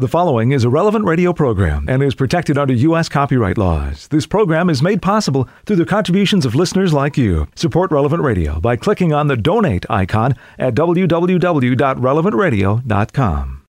The 0.00 0.06
following 0.06 0.52
is 0.52 0.62
a 0.62 0.70
relevant 0.70 1.06
radio 1.06 1.32
program 1.32 1.86
and 1.88 2.04
is 2.04 2.14
protected 2.14 2.56
under 2.56 2.72
U.S. 2.72 3.08
copyright 3.08 3.58
laws. 3.58 4.06
This 4.06 4.28
program 4.28 4.70
is 4.70 4.80
made 4.80 5.02
possible 5.02 5.48
through 5.66 5.74
the 5.74 5.84
contributions 5.84 6.46
of 6.46 6.54
listeners 6.54 6.92
like 6.92 7.18
you. 7.18 7.48
Support 7.56 7.90
Relevant 7.90 8.22
Radio 8.22 8.60
by 8.60 8.76
clicking 8.76 9.12
on 9.12 9.26
the 9.26 9.36
donate 9.36 9.84
icon 9.90 10.36
at 10.56 10.76
www.relevantradio.com. 10.76 13.62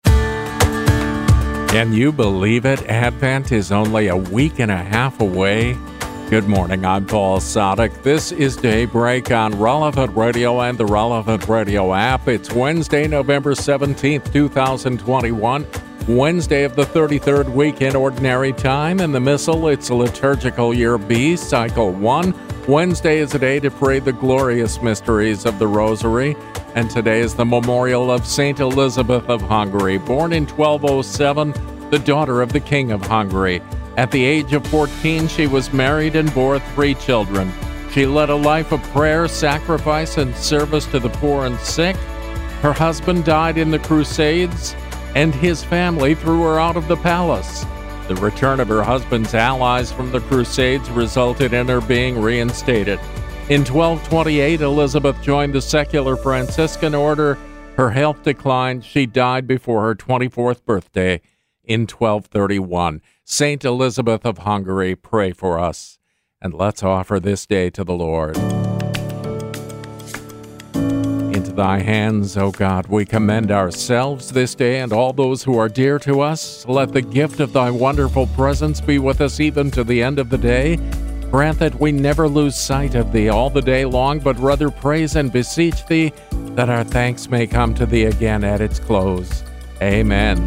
Can 1.70 1.94
you 1.94 2.12
believe 2.12 2.64
it? 2.64 2.86
Advent 2.86 3.52
is 3.52 3.72
only 3.72 4.10
a 4.10 4.18
week 4.18 4.60
and 4.60 4.70
a 4.70 4.78
half 4.78 5.22
away. 5.22 5.76
Good 6.30 6.48
morning, 6.48 6.86
I'm 6.86 7.08
Paul 7.08 7.40
Sadek. 7.40 8.04
This 8.04 8.32
is 8.32 8.56
Daybreak 8.56 9.32
on 9.32 9.60
Relevant 9.60 10.16
Radio 10.16 10.62
and 10.62 10.78
the 10.78 10.86
Relevant 10.86 11.48
Radio 11.48 11.92
app. 11.92 12.28
It's 12.28 12.52
Wednesday, 12.52 13.08
November 13.08 13.56
17th, 13.56 14.32
2021. 14.32 15.66
Wednesday 16.10 16.64
of 16.64 16.76
the 16.76 16.86
33rd 16.86 17.54
week 17.54 17.84
in 17.84 17.96
Ordinary 17.96 18.52
Time. 18.52 19.00
In 19.00 19.12
the 19.12 19.20
Missal, 19.20 19.68
it's 19.68 19.90
a 19.90 19.94
Liturgical 19.94 20.74
Year 20.74 20.98
B, 20.98 21.36
Cycle 21.36 21.92
1. 21.92 22.34
Wednesday 22.68 23.20
is 23.20 23.36
a 23.36 23.40
day 23.40 23.60
to 23.60 23.70
pray 23.70 24.00
the 24.00 24.12
glorious 24.12 24.82
mysteries 24.82 25.46
of 25.46 25.60
the 25.60 25.68
Rosary. 25.68 26.36
And 26.74 26.90
today 26.90 27.20
is 27.20 27.36
the 27.36 27.46
memorial 27.46 28.10
of 28.10 28.26
Saint 28.26 28.60
Elizabeth 28.60 29.30
of 29.30 29.40
Hungary, 29.44 30.00
born 30.00 30.34
in 30.34 30.48
1207, 30.48 31.92
the 31.92 32.00
daughter 32.00 32.42
of 32.42 32.54
the 32.54 32.60
King 32.60 32.92
of 32.92 33.04
Hungary. 33.04 33.62
At 33.96 34.10
the 34.10 34.26
age 34.26 34.52
of 34.54 34.66
14, 34.66 35.28
she 35.28 35.46
was 35.46 35.72
married 35.72 36.16
and 36.16 36.34
bore 36.34 36.58
three 36.58 36.96
children. 36.96 37.54
She 37.92 38.08
led 38.08 38.32
a 38.32 38.36
life 38.36 38.72
of 38.72 38.82
prayer, 38.94 39.28
sacrifice, 39.28 40.18
and 40.18 40.36
service 40.36 40.88
to 40.88 41.00
the 41.00 41.10
poor 41.10 41.46
and 41.46 41.60
sick. 41.60 41.96
Her 42.64 42.74
husband 42.74 43.26
died 43.26 43.60
in 43.60 43.70
the 43.70 43.78
Crusades 43.78 44.76
and 45.16 45.34
his 45.34 45.64
family 45.64 46.16
threw 46.16 46.44
her 46.44 46.60
out 46.60 46.78
of 46.78 46.88
the 46.88 46.98
palace. 46.98 47.66
The 48.08 48.16
return 48.16 48.60
of 48.60 48.68
her 48.70 48.84
husband's 48.84 49.34
allies 49.36 49.92
from 49.92 50.12
the 50.12 50.22
Crusades 50.22 50.90
resulted 50.90 51.54
in 51.54 51.68
her 51.68 51.82
being 51.82 52.20
reinstated. 52.20 53.00
In 53.50 53.62
1228, 53.62 54.62
Elizabeth 54.62 55.22
joined 55.22 55.54
the 55.54 55.62
secular 55.62 56.16
Franciscan 56.16 56.96
order. 56.96 57.38
Her 57.78 57.92
health 57.92 58.24
declined. 58.24 58.84
She 58.84 59.06
died 59.06 59.48
before 59.48 59.82
her 59.84 59.96
24th 59.96 60.66
birthday 60.66 61.22
in 61.64 61.82
1231. 61.82 63.02
Saint 63.24 63.64
Elizabeth 63.64 64.26
of 64.26 64.40
Hungary, 64.40 64.96
pray 64.96 65.32
for 65.32 65.60
us. 65.60 66.00
And 66.42 66.54
let's 66.54 66.84
offer 66.84 67.20
this 67.20 67.46
day 67.46 67.70
to 67.72 67.84
the 67.84 67.94
Lord. 67.94 68.38
Into 71.50 71.64
thy 71.64 71.80
hands, 71.80 72.38
O 72.38 72.52
God, 72.52 72.86
we 72.86 73.06
commend 73.06 73.50
ourselves 73.50 74.32
this 74.32 74.54
day 74.54 74.82
and 74.82 74.94
all 74.94 75.14
those 75.14 75.44
who 75.44 75.58
are 75.58 75.68
dear 75.68 75.98
to 75.98 76.22
us. 76.22 76.64
Let 76.68 76.94
the 76.94 77.02
gift 77.02 77.40
of 77.40 77.54
thy 77.54 77.72
wonderful 77.72 78.28
presence 78.28 78.80
be 78.80 79.00
with 79.00 79.20
us 79.20 79.40
even 79.40 79.72
to 79.72 79.84
the 79.84 80.04
end 80.04 80.20
of 80.20 80.30
the 80.30 80.38
day. 80.38 80.76
Grant 81.32 81.58
that 81.58 81.80
we 81.80 81.92
never 81.92 82.28
lose 82.28 82.56
sight 82.56 82.94
of 82.94 83.12
thee 83.12 83.30
all 83.30 83.50
the 83.50 83.64
day 83.64 83.84
long, 83.84 84.20
but 84.20 84.38
rather 84.38 84.70
praise 84.70 85.16
and 85.16 85.34
beseech 85.34 85.84
thee 85.88 86.14
that 86.54 86.70
our 86.70 86.84
thanks 86.84 87.32
may 87.32 87.48
come 87.48 87.74
to 87.74 87.88
thee 87.88 88.06
again 88.06 88.44
at 88.44 88.62
its 88.62 88.78
close. 88.78 89.44
Amen. 89.82 90.38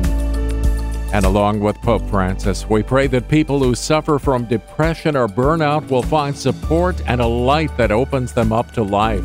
And 1.13 1.27
along 1.27 1.59
with 1.59 1.83
Pope 1.83 2.09
Francis, 2.11 2.71
we 2.71 2.85
pray 2.85 3.09
that 3.09 3.27
people 3.29 3.59
who 3.59 3.75
suffer 3.75 4.21
from 4.21 4.45
depression 4.45 5.17
or 5.17 5.27
burnout 5.27 5.89
will 5.91 6.05
find 6.05 6.37
support 6.37 6.95
and 7.09 7.21
a 7.21 7.27
light 7.27 7.77
that 7.77 7.91
opens 7.91 8.33
them 8.33 8.53
up 8.53 8.71
to 8.75 8.85
life. 8.85 9.25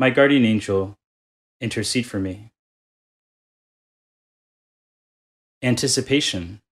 my 0.00 0.08
guardian 0.08 0.46
angel, 0.46 0.96
intercede 1.60 2.06
for 2.06 2.18
me. 2.18 2.50
Anticipation. 5.62 6.62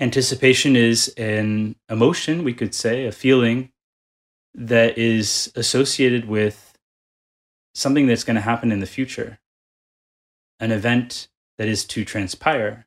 Anticipation 0.00 0.76
is 0.76 1.08
an 1.18 1.76
emotion, 1.90 2.42
we 2.42 2.54
could 2.54 2.74
say, 2.74 3.04
a 3.04 3.12
feeling 3.12 3.68
that 4.54 4.96
is 4.96 5.52
associated 5.54 6.26
with 6.26 6.72
something 7.74 8.06
that's 8.06 8.24
going 8.24 8.36
to 8.36 8.40
happen 8.40 8.72
in 8.72 8.80
the 8.80 8.86
future, 8.86 9.38
an 10.58 10.72
event 10.72 11.28
that 11.58 11.68
is 11.68 11.84
to 11.84 12.02
transpire, 12.02 12.86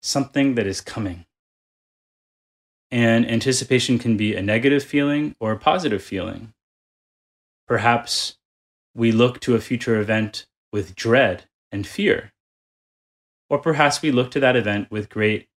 something 0.00 0.54
that 0.54 0.68
is 0.68 0.80
coming. 0.80 1.26
And 2.92 3.28
anticipation 3.28 3.98
can 3.98 4.16
be 4.16 4.36
a 4.36 4.42
negative 4.42 4.84
feeling 4.84 5.34
or 5.40 5.50
a 5.50 5.58
positive 5.58 6.04
feeling. 6.04 6.53
Perhaps 7.66 8.36
we 8.94 9.12
look 9.12 9.40
to 9.40 9.54
a 9.54 9.60
future 9.60 10.00
event 10.00 10.46
with 10.72 10.94
dread 10.94 11.44
and 11.72 11.86
fear. 11.86 12.32
Or 13.48 13.58
perhaps 13.58 14.02
we 14.02 14.10
look 14.10 14.30
to 14.32 14.40
that 14.40 14.56
event 14.56 14.90
with 14.90 15.08
great 15.08 15.48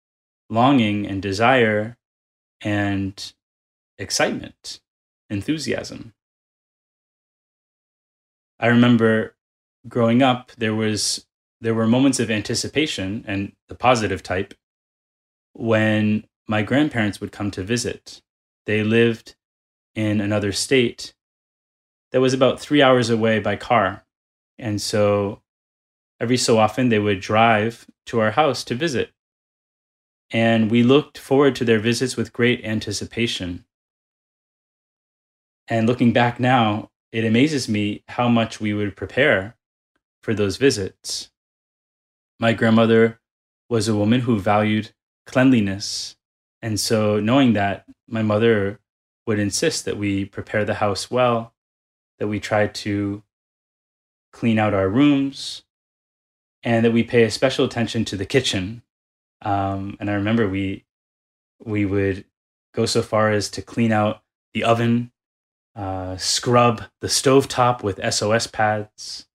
longing 0.50 1.06
and 1.06 1.20
desire 1.20 1.96
and 2.60 3.32
excitement, 3.98 4.80
enthusiasm. 5.30 6.14
I 8.60 8.68
remember 8.68 9.36
growing 9.86 10.22
up, 10.22 10.52
there 10.58 10.74
was 10.74 11.26
there 11.60 11.74
were 11.74 11.86
moments 11.86 12.20
of 12.20 12.30
anticipation 12.30 13.24
and 13.26 13.52
the 13.68 13.74
positive 13.74 14.22
type 14.22 14.54
when 15.54 16.24
my 16.46 16.62
grandparents 16.62 17.20
would 17.20 17.32
come 17.32 17.50
to 17.50 17.62
visit. 17.62 18.22
They 18.66 18.82
lived 18.84 19.34
in 19.94 20.20
another 20.20 20.52
state 20.52 21.14
that 22.12 22.20
was 22.20 22.34
about 22.34 22.60
three 22.60 22.82
hours 22.82 23.10
away 23.10 23.38
by 23.38 23.56
car. 23.56 24.04
And 24.58 24.80
so 24.80 25.42
every 26.20 26.36
so 26.36 26.58
often 26.58 26.88
they 26.88 26.98
would 26.98 27.20
drive 27.20 27.86
to 28.06 28.20
our 28.20 28.32
house 28.32 28.64
to 28.64 28.74
visit. 28.74 29.10
And 30.30 30.70
we 30.70 30.82
looked 30.82 31.18
forward 31.18 31.54
to 31.56 31.64
their 31.64 31.78
visits 31.78 32.16
with 32.16 32.32
great 32.32 32.64
anticipation. 32.64 33.64
And 35.68 35.86
looking 35.86 36.12
back 36.12 36.40
now, 36.40 36.90
it 37.12 37.24
amazes 37.24 37.68
me 37.68 38.02
how 38.08 38.28
much 38.28 38.60
we 38.60 38.74
would 38.74 38.96
prepare 38.96 39.56
for 40.22 40.34
those 40.34 40.56
visits. 40.56 41.30
My 42.38 42.52
grandmother 42.52 43.20
was 43.68 43.88
a 43.88 43.96
woman 43.96 44.20
who 44.20 44.38
valued 44.38 44.92
cleanliness. 45.26 46.16
And 46.60 46.78
so, 46.80 47.20
knowing 47.20 47.52
that, 47.54 47.84
my 48.08 48.22
mother 48.22 48.80
would 49.26 49.38
insist 49.38 49.84
that 49.84 49.96
we 49.96 50.24
prepare 50.24 50.64
the 50.64 50.74
house 50.74 51.10
well, 51.10 51.54
that 52.18 52.28
we 52.28 52.40
try 52.40 52.66
to 52.66 53.22
clean 54.32 54.58
out 54.58 54.74
our 54.74 54.88
rooms, 54.88 55.62
and 56.62 56.84
that 56.84 56.92
we 56.92 57.02
pay 57.02 57.22
a 57.24 57.30
special 57.30 57.64
attention 57.64 58.04
to 58.06 58.16
the 58.16 58.26
kitchen. 58.26 58.82
Um, 59.42 59.96
and 60.00 60.10
I 60.10 60.14
remember 60.14 60.48
we 60.48 60.84
we 61.64 61.84
would 61.84 62.24
go 62.74 62.86
so 62.86 63.02
far 63.02 63.30
as 63.30 63.50
to 63.50 63.62
clean 63.62 63.92
out 63.92 64.22
the 64.54 64.64
oven, 64.64 65.10
uh, 65.74 66.16
scrub 66.16 66.82
the 67.00 67.08
stove 67.08 67.48
top 67.48 67.82
with 67.82 68.00
SOS 68.12 68.46
pads, 68.46 69.26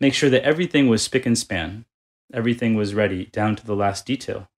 make 0.00 0.14
sure 0.14 0.30
that 0.30 0.44
everything 0.44 0.88
was 0.88 1.02
spick 1.02 1.26
and 1.26 1.38
span, 1.38 1.84
everything 2.32 2.74
was 2.74 2.94
ready 2.94 3.26
down 3.26 3.56
to 3.56 3.66
the 3.66 3.76
last 3.76 4.06
detail. 4.06 4.48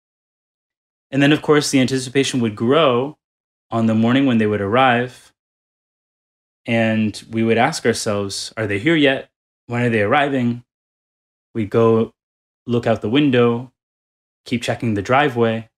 And 1.11 1.23
then, 1.23 1.33
of 1.33 1.43
course, 1.43 1.71
the 1.71 1.81
anticipation 1.81 2.41
would 2.41 2.57
grow 2.57 3.19
on 3.71 3.87
the 3.87 3.95
morning 3.95 4.27
when 4.27 4.39
they 4.39 4.47
would 4.47 4.61
arrive 4.61 5.32
and 6.67 7.23
we 7.31 7.43
would 7.43 7.59
ask 7.59 7.85
ourselves, 7.85 8.53
are 8.57 8.67
they 8.67 8.79
here 8.79 8.97
yet? 8.97 9.31
When 9.67 9.83
are 9.83 9.91
they 9.91 10.03
arriving? 10.03 10.65
We'd 11.55 11.71
go 11.71 12.13
look 12.67 12.87
out 12.87 13.03
the 13.03 13.09
window, 13.09 13.73
keep 14.45 14.63
checking 14.63 14.95
the 14.95 15.03
driveway. 15.03 15.69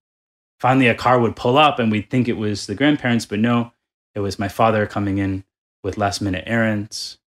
Finally, 0.59 0.87
a 0.87 0.95
car 0.95 1.19
would 1.19 1.35
pull 1.35 1.57
up 1.57 1.79
and 1.79 1.91
we'd 1.91 2.09
think 2.09 2.27
it 2.27 2.37
was 2.37 2.67
the 2.67 2.75
grandparents, 2.75 3.25
but 3.25 3.39
no, 3.39 3.71
it 4.13 4.19
was 4.19 4.39
my 4.39 4.47
father 4.47 4.85
coming 4.85 5.17
in 5.17 5.43
with 5.83 5.97
last 5.97 6.21
minute 6.21 6.43
errands. 6.47 7.17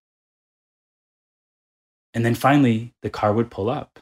And 2.14 2.24
then 2.24 2.34
finally, 2.34 2.94
the 3.02 3.10
car 3.10 3.32
would 3.32 3.50
pull 3.50 3.68
up. 3.68 4.00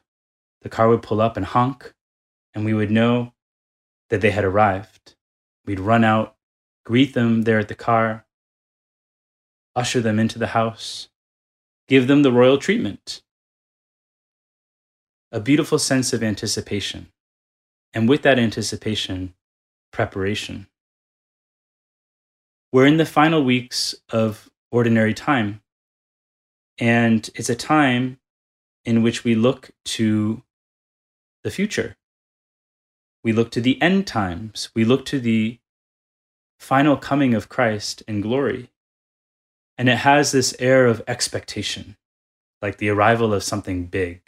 The 0.62 0.68
car 0.68 0.88
would 0.88 1.02
pull 1.02 1.20
up 1.20 1.36
and 1.36 1.44
honk, 1.44 1.92
and 2.54 2.64
we 2.64 2.74
would 2.74 2.90
know 2.90 3.32
that 4.10 4.20
they 4.20 4.30
had 4.30 4.44
arrived. 4.44 5.14
We'd 5.64 5.80
run 5.80 6.04
out, 6.04 6.36
greet 6.84 7.14
them 7.14 7.42
there 7.42 7.58
at 7.58 7.68
the 7.68 7.74
car, 7.74 8.25
usher 9.76 10.00
them 10.02 10.18
into 10.18 10.38
the 10.40 10.48
house, 10.48 11.10
give 11.88 12.08
them 12.08 12.22
the 12.24 12.32
royal 12.32 12.58
treatment. 12.58 13.20
a 15.32 15.40
beautiful 15.40 15.78
sense 15.78 16.12
of 16.12 16.22
anticipation. 16.22 17.08
And 17.94 18.08
with 18.08 18.22
that 18.22 18.38
anticipation, 18.38 19.34
preparation. 19.92 20.68
We're 22.72 22.86
in 22.86 22.98
the 22.98 23.06
final 23.06 23.44
weeks 23.44 23.94
of 24.10 24.50
ordinary 24.70 25.14
time. 25.14 25.62
And 26.78 27.28
it's 27.34 27.50
a 27.50 27.56
time 27.56 28.18
in 28.84 29.02
which 29.02 29.24
we 29.24 29.34
look 29.34 29.70
to 29.86 30.42
the 31.44 31.50
future. 31.50 31.96
We 33.24 33.32
look 33.32 33.50
to 33.52 33.60
the 33.60 33.80
end 33.82 34.06
times. 34.06 34.70
We 34.74 34.84
look 34.84 35.04
to 35.06 35.20
the 35.20 35.58
final 36.60 36.96
coming 36.96 37.34
of 37.34 37.48
Christ 37.48 38.02
in 38.08 38.20
glory. 38.20 38.70
And 39.78 39.88
it 39.88 39.98
has 39.98 40.32
this 40.32 40.54
air 40.58 40.86
of 40.86 41.02
expectation, 41.06 41.96
like 42.62 42.78
the 42.78 42.88
arrival 42.88 43.34
of 43.34 43.42
something 43.42 43.86
big. 43.86 44.20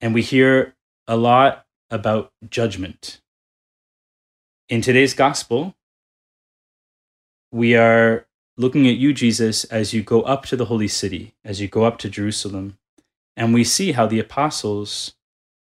And 0.00 0.14
we 0.14 0.22
hear 0.22 0.74
a 1.06 1.16
lot 1.16 1.66
about 1.90 2.32
judgment. 2.48 3.20
In 4.68 4.80
today's 4.80 5.14
gospel, 5.14 5.74
we 7.50 7.76
are 7.76 8.26
looking 8.56 8.86
at 8.86 8.96
you, 8.96 9.12
Jesus, 9.12 9.64
as 9.64 9.92
you 9.94 10.02
go 10.02 10.22
up 10.22 10.44
to 10.46 10.56
the 10.56 10.66
holy 10.66 10.88
city, 10.88 11.34
as 11.44 11.60
you 11.60 11.68
go 11.68 11.84
up 11.84 11.98
to 11.98 12.10
Jerusalem. 12.10 12.78
And 13.36 13.54
we 13.54 13.64
see 13.64 13.92
how 13.92 14.06
the 14.06 14.18
apostles 14.18 15.14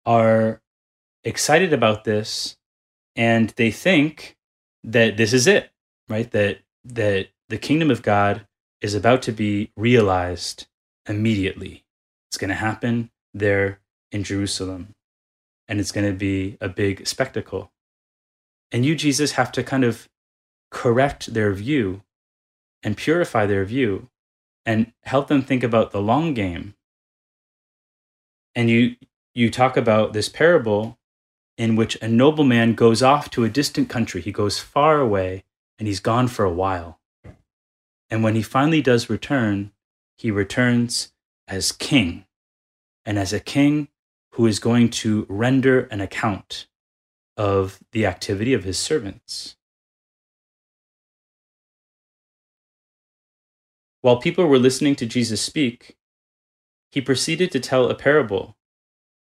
are 0.05 0.61
excited 1.23 1.73
about 1.73 2.03
this 2.03 2.57
and 3.15 3.49
they 3.57 3.71
think 3.71 4.37
that 4.83 5.17
this 5.17 5.33
is 5.33 5.45
it, 5.45 5.71
right? 6.07 6.29
That 6.31 6.59
that 6.85 7.27
the 7.49 7.57
kingdom 7.57 7.91
of 7.91 8.01
God 8.01 8.47
is 8.79 8.95
about 8.95 9.21
to 9.23 9.31
be 9.31 9.71
realized 9.75 10.67
immediately. 11.07 11.83
It's 12.29 12.37
going 12.37 12.49
to 12.49 12.55
happen 12.55 13.09
there 13.33 13.79
in 14.11 14.23
Jerusalem. 14.23 14.95
And 15.67 15.79
it's 15.79 15.91
going 15.91 16.07
to 16.07 16.17
be 16.17 16.57
a 16.61 16.69
big 16.69 17.05
spectacle. 17.07 17.71
And 18.71 18.85
you, 18.85 18.95
Jesus, 18.95 19.33
have 19.33 19.51
to 19.53 19.63
kind 19.63 19.83
of 19.83 20.07
correct 20.71 21.33
their 21.33 21.51
view 21.53 22.03
and 22.83 22.95
purify 22.95 23.45
their 23.45 23.65
view 23.65 24.09
and 24.65 24.93
help 25.03 25.27
them 25.27 25.41
think 25.41 25.63
about 25.63 25.91
the 25.91 26.01
long 26.01 26.33
game. 26.33 26.75
And 28.55 28.69
you 28.69 28.95
you 29.33 29.49
talk 29.49 29.77
about 29.77 30.13
this 30.13 30.27
parable 30.27 30.97
in 31.57 31.75
which 31.75 31.97
a 32.01 32.07
nobleman 32.07 32.73
goes 32.73 33.01
off 33.01 33.29
to 33.31 33.43
a 33.43 33.49
distant 33.49 33.89
country. 33.89 34.21
He 34.21 34.31
goes 34.31 34.59
far 34.59 34.99
away 34.99 35.43
and 35.77 35.87
he's 35.87 35.99
gone 35.99 36.27
for 36.27 36.45
a 36.45 36.51
while. 36.51 36.98
And 38.09 38.23
when 38.23 38.35
he 38.35 38.41
finally 38.41 38.81
does 38.81 39.09
return, 39.09 39.71
he 40.17 40.31
returns 40.31 41.11
as 41.47 41.71
king. 41.71 42.25
And 43.05 43.17
as 43.17 43.33
a 43.33 43.39
king 43.39 43.89
who 44.33 44.45
is 44.45 44.59
going 44.59 44.89
to 44.89 45.25
render 45.29 45.81
an 45.91 46.01
account 46.01 46.67
of 47.37 47.79
the 47.91 48.05
activity 48.05 48.53
of 48.53 48.63
his 48.63 48.77
servants. 48.77 49.55
While 54.01 54.17
people 54.17 54.45
were 54.45 54.59
listening 54.59 54.95
to 54.97 55.05
Jesus 55.05 55.41
speak, 55.41 55.97
he 56.91 57.01
proceeded 57.01 57.51
to 57.51 57.59
tell 57.59 57.89
a 57.89 57.95
parable 57.95 58.57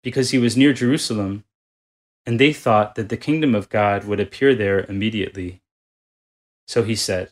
because 0.02 0.30
he 0.30 0.38
was 0.38 0.56
near 0.56 0.72
Jerusalem, 0.72 1.44
and 2.24 2.38
they 2.38 2.52
thought 2.52 2.94
that 2.94 3.08
the 3.08 3.16
kingdom 3.16 3.54
of 3.54 3.68
God 3.68 4.04
would 4.04 4.20
appear 4.20 4.54
there 4.54 4.84
immediately. 4.88 5.62
So 6.66 6.82
he 6.84 6.94
said, 6.94 7.30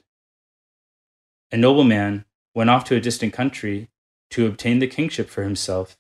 A 1.53 1.57
nobleman 1.57 2.25
went 2.55 2.71
off 2.71 2.85
to 2.85 2.97
a 2.97 3.01
distant 3.01 3.33
country 3.33 3.89
to 4.31 4.47
obtain 4.47 4.81
the 4.81 4.89
kingship 4.89 5.31
for 5.31 5.45
himself 5.45 5.97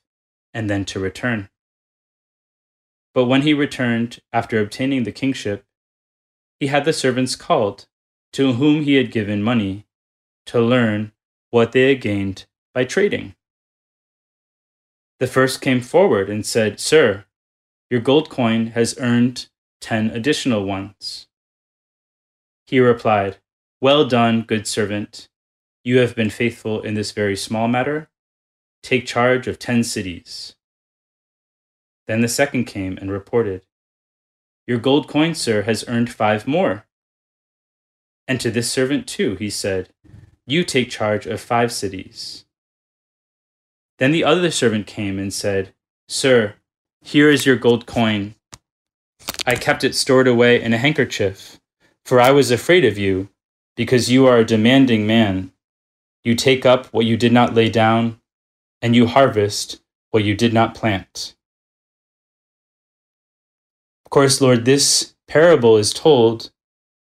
and 0.53 0.69
then 0.69 0.85
to 0.87 0.99
return. 0.99 1.49
But 3.15 3.27
when 3.27 3.43
he 3.43 3.55
returned 3.55 4.21
after 4.33 4.61
obtaining 4.61 5.05
the 5.05 5.13
kingship, 5.13 5.65
he 6.59 6.67
had 6.67 6.85
the 6.85 6.93
servants 6.93 7.37
called, 7.37 7.87
to 8.33 8.55
whom 8.55 8.83
he 8.83 8.95
had 8.95 9.11
given 9.13 9.43
money, 9.43 9.87
to 10.47 10.61
learn 10.61 11.13
what 11.51 11.73
they 11.73 11.89
had 11.89 12.01
gained 12.01 12.47
by 12.75 12.85
trading. 12.85 13.35
The 15.19 15.27
first 15.27 15.61
came 15.61 15.81
forward 15.81 16.29
and 16.29 16.45
said, 16.45 16.81
Sir, 16.81 17.25
your 17.89 18.01
gold 18.01 18.29
coin 18.29 18.69
has 18.69 18.99
earned 18.99 19.49
ten 19.81 20.11
additional 20.11 20.65
ones. 20.65 21.29
He 22.67 22.81
replied, 22.81 23.39
Well 23.81 24.07
done, 24.07 24.43
good 24.43 24.67
servant. 24.67 25.29
You 25.87 25.99
have 25.99 26.17
been 26.17 26.31
faithful 26.31 26.83
in 26.83 26.95
this 26.95 27.13
very 27.13 27.37
small 27.37 27.69
matter. 27.69 28.09
Take 28.83 29.07
charge 29.07 29.47
of 29.47 29.61
ten 29.61 29.85
cities. 29.85 30.57
Then 32.09 32.23
the 32.23 32.29
second 32.29 32.65
came 32.65 32.99
and 32.99 33.09
reported, 33.09 33.65
Your 34.67 34.79
gold 34.79 35.07
coin, 35.07 35.37
sir, 35.37 35.63
has 35.63 35.85
earned 35.87 36.11
five 36.11 36.49
more. 36.49 36.87
And 38.27 38.41
to 38.41 38.51
this 38.51 38.69
servant 38.69 39.07
too, 39.07 39.37
he 39.37 39.49
said, 39.49 39.91
you 40.45 40.65
take 40.65 40.91
charge 40.91 41.25
of 41.25 41.41
five 41.41 41.71
cities. 41.71 42.47
Then 44.01 44.11
the 44.11 44.25
other 44.25 44.51
servant 44.51 44.89
came 44.89 45.21
and 45.21 45.33
said, 45.33 45.73
Sir, 46.09 46.55
here 47.01 47.31
is 47.31 47.47
your 47.47 47.55
gold 47.55 47.87
coin. 47.87 48.35
I 49.47 49.55
kept 49.55 49.85
it 49.85 49.95
stored 49.95 50.27
away 50.27 50.61
in 50.61 50.73
a 50.73 50.79
handkerchief, 50.79 51.61
for 52.05 52.21
I 52.21 52.33
was 52.33 52.51
afraid 52.51 52.85
of 52.85 52.99
you, 52.99 53.29
because 53.77 54.11
you 54.11 54.27
are 54.27 54.39
a 54.39 54.45
demanding 54.45 55.07
man. 55.07 55.53
You 56.27 56.35
take 56.35 56.67
up 56.67 56.87
what 56.87 57.07
you 57.07 57.17
did 57.17 57.33
not 57.33 57.55
lay 57.55 57.69
down, 57.69 58.21
and 58.83 58.97
you 58.97 59.07
harvest 59.07 59.81
what 60.11 60.25
you 60.25 60.35
did 60.35 60.53
not 60.53 60.75
plant. 60.75 61.37
Of 64.05 64.11
course, 64.11 64.41
Lord, 64.41 64.65
this 64.65 65.15
parable 65.29 65.77
is 65.77 65.93
told 65.93 66.51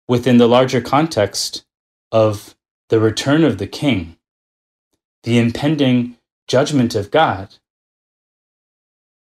within 0.07 0.37
the 0.37 0.47
larger 0.47 0.81
context 0.81 1.65
of 2.13 2.55
the 2.89 3.01
return 3.01 3.43
of 3.43 3.59
the 3.59 3.67
king, 3.67 4.17
the 5.25 5.41
impending 5.41 6.17
judgment 6.47 6.95
of 6.95 7.11
God. 7.11 7.57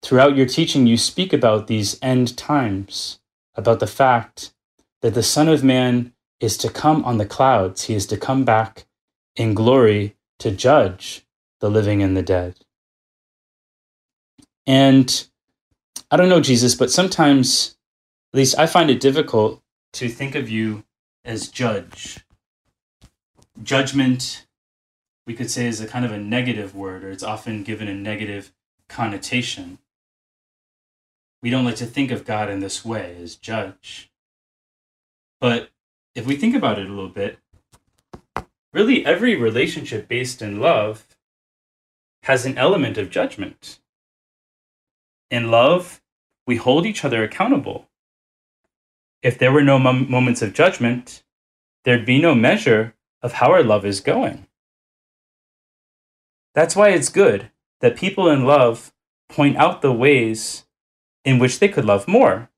Throughout 0.04 0.36
your 0.36 0.46
teaching, 0.46 0.86
you 0.86 0.96
speak 0.96 1.32
about 1.32 1.66
these 1.66 1.98
end 2.00 2.36
times, 2.36 3.18
about 3.56 3.80
the 3.80 3.88
fact 3.88 4.52
that 5.02 5.14
the 5.14 5.24
Son 5.24 5.48
of 5.48 5.64
Man 5.64 6.12
is 6.38 6.56
to 6.58 6.70
come 6.70 7.04
on 7.04 7.18
the 7.18 7.26
clouds. 7.26 7.86
He 7.86 7.94
is 7.94 8.06
to 8.06 8.16
come 8.16 8.44
back 8.44 8.86
in 9.36 9.54
glory 9.54 10.16
to 10.38 10.50
judge 10.50 11.24
the 11.60 11.70
living 11.70 12.02
and 12.02 12.16
the 12.16 12.22
dead. 12.22 12.56
And 14.66 15.26
I 16.10 16.16
don't 16.16 16.28
know, 16.28 16.40
Jesus, 16.40 16.74
but 16.74 16.90
sometimes, 16.90 17.76
at 18.32 18.38
least 18.38 18.58
I 18.58 18.66
find 18.66 18.90
it 18.90 19.00
difficult 19.00 19.62
to 19.94 20.08
think 20.08 20.34
of 20.34 20.48
you 20.48 20.84
as 21.24 21.48
judge 21.48 22.24
judgment, 23.62 24.46
we 25.26 25.34
could 25.34 25.50
say, 25.50 25.66
is 25.66 25.80
a 25.80 25.86
kind 25.86 26.04
of 26.04 26.12
a 26.12 26.18
negative 26.18 26.74
word, 26.74 27.04
or 27.04 27.10
it's 27.10 27.22
often 27.22 27.62
given 27.62 27.88
a 27.88 27.94
negative 27.94 28.52
connotation. 28.88 29.78
We 31.42 31.50
don't 31.50 31.64
like 31.64 31.76
to 31.76 31.86
think 31.86 32.10
of 32.10 32.24
God 32.24 32.50
in 32.50 32.60
this 32.60 32.84
way 32.84 33.16
as 33.22 33.36
judge. 33.36 34.10
But 35.40 35.70
if 36.14 36.26
we 36.26 36.36
think 36.36 36.54
about 36.54 36.78
it 36.78 36.86
a 36.86 36.92
little 36.92 37.08
bit, 37.08 37.38
really 38.72 39.04
every 39.04 39.36
relationship 39.36 40.08
based 40.08 40.42
in 40.42 40.60
love 40.60 41.06
has 42.24 42.44
an 42.46 42.58
element 42.58 42.98
of 42.98 43.10
judgment. 43.10 43.78
In 45.30 45.50
love, 45.50 46.00
we 46.46 46.56
hold 46.56 46.86
each 46.86 47.04
other 47.04 47.22
accountable. 47.22 47.88
If 49.22 49.38
there 49.38 49.52
were 49.52 49.62
no 49.62 49.78
mom- 49.78 50.10
moments 50.10 50.42
of 50.42 50.52
judgment, 50.52 51.22
there'd 51.84 52.06
be 52.06 52.20
no 52.20 52.34
measure 52.34 52.94
of 53.22 53.34
how 53.34 53.52
our 53.52 53.62
love 53.62 53.84
is 53.84 54.00
going. 54.00 54.46
That's 56.54 56.74
why 56.74 56.90
it's 56.90 57.08
good 57.08 57.50
that 57.80 57.96
people 57.96 58.28
in 58.28 58.44
love 58.44 58.92
point 59.28 59.56
out 59.56 59.80
the 59.80 59.92
ways 59.92 60.64
in 61.24 61.38
which 61.38 61.58
they 61.58 61.68
could 61.68 61.84
love 61.84 62.08
more, 62.08 62.50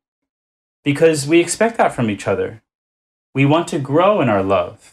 because 0.84 1.26
we 1.26 1.40
expect 1.40 1.76
that 1.76 1.94
from 1.94 2.10
each 2.10 2.26
other. 2.26 2.62
We 3.34 3.44
want 3.44 3.68
to 3.68 3.78
grow 3.78 4.20
in 4.20 4.28
our 4.28 4.42
love. 4.42 4.91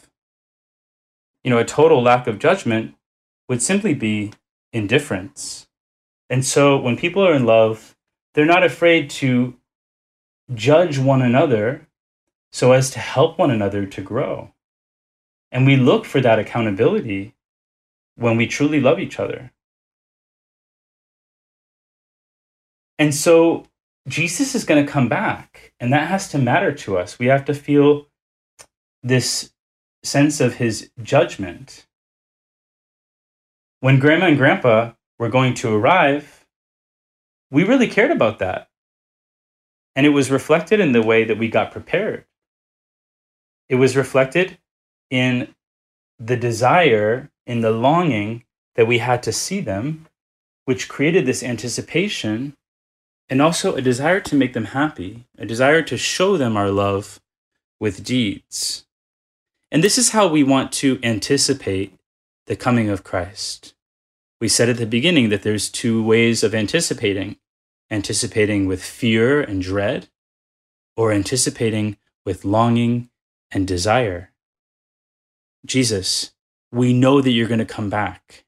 You 1.43 1.51
know, 1.51 1.57
a 1.57 1.65
total 1.65 2.01
lack 2.01 2.27
of 2.27 2.39
judgment 2.39 2.95
would 3.47 3.61
simply 3.61 3.93
be 3.93 4.33
indifference. 4.73 5.67
And 6.29 6.45
so 6.45 6.77
when 6.77 6.97
people 6.97 7.25
are 7.25 7.33
in 7.33 7.45
love, 7.45 7.95
they're 8.33 8.45
not 8.45 8.63
afraid 8.63 9.09
to 9.11 9.55
judge 10.53 10.97
one 10.97 11.21
another 11.21 11.87
so 12.51 12.71
as 12.71 12.89
to 12.91 12.99
help 12.99 13.37
one 13.37 13.51
another 13.51 13.85
to 13.85 14.01
grow. 14.01 14.53
And 15.51 15.65
we 15.65 15.75
look 15.75 16.05
for 16.05 16.21
that 16.21 16.39
accountability 16.39 17.35
when 18.15 18.37
we 18.37 18.47
truly 18.47 18.79
love 18.79 18.99
each 18.99 19.19
other. 19.19 19.51
And 22.99 23.15
so 23.15 23.65
Jesus 24.07 24.55
is 24.55 24.65
going 24.65 24.85
to 24.85 24.91
come 24.91 25.07
back, 25.07 25.73
and 25.79 25.93
that 25.93 26.09
has 26.09 26.29
to 26.29 26.37
matter 26.37 26.73
to 26.73 26.97
us. 26.97 27.17
We 27.17 27.27
have 27.27 27.45
to 27.45 27.53
feel 27.53 28.07
this 29.01 29.51
sense 30.03 30.39
of 30.39 30.55
his 30.55 30.91
judgment. 31.01 31.85
When 33.81 33.99
grandma 33.99 34.27
and 34.27 34.37
grandpa 34.37 34.93
were 35.17 35.29
going 35.29 35.53
to 35.55 35.73
arrive, 35.73 36.45
we 37.51 37.63
really 37.63 37.87
cared 37.87 38.11
about 38.11 38.39
that. 38.39 38.69
And 39.95 40.05
it 40.05 40.09
was 40.09 40.31
reflected 40.31 40.79
in 40.79 40.91
the 40.91 41.01
way 41.01 41.23
that 41.23 41.37
we 41.37 41.47
got 41.47 41.71
prepared. 41.71 42.25
It 43.67 43.75
was 43.75 43.97
reflected 43.97 44.57
in 45.09 45.53
the 46.17 46.37
desire, 46.37 47.29
in 47.45 47.61
the 47.61 47.71
longing 47.71 48.43
that 48.75 48.87
we 48.87 48.99
had 48.99 49.23
to 49.23 49.31
see 49.31 49.59
them, 49.59 50.07
which 50.65 50.89
created 50.89 51.25
this 51.25 51.43
anticipation 51.43 52.55
and 53.29 53.41
also 53.41 53.75
a 53.75 53.81
desire 53.81 54.19
to 54.19 54.35
make 54.35 54.53
them 54.53 54.65
happy, 54.65 55.25
a 55.37 55.45
desire 55.45 55.81
to 55.83 55.97
show 55.97 56.37
them 56.37 56.57
our 56.57 56.69
love 56.69 57.19
with 57.79 58.03
deeds. 58.03 58.85
And 59.71 59.83
this 59.83 59.97
is 59.97 60.09
how 60.09 60.27
we 60.27 60.43
want 60.43 60.71
to 60.73 60.99
anticipate 61.03 61.93
the 62.47 62.55
coming 62.55 62.89
of 62.89 63.03
Christ. 63.03 63.73
We 64.41 64.47
said 64.47 64.69
at 64.69 64.77
the 64.77 64.85
beginning 64.85 65.29
that 65.29 65.43
there's 65.43 65.69
two 65.69 66.03
ways 66.03 66.43
of 66.43 66.55
anticipating 66.55 67.37
anticipating 67.91 68.67
with 68.67 68.83
fear 68.83 69.41
and 69.41 69.61
dread, 69.61 70.07
or 70.95 71.11
anticipating 71.11 71.97
with 72.25 72.45
longing 72.45 73.09
and 73.51 73.67
desire. 73.67 74.31
Jesus, 75.65 76.31
we 76.71 76.93
know 76.93 77.21
that 77.21 77.31
you're 77.31 77.47
going 77.47 77.59
to 77.59 77.65
come 77.65 77.89
back. 77.89 78.45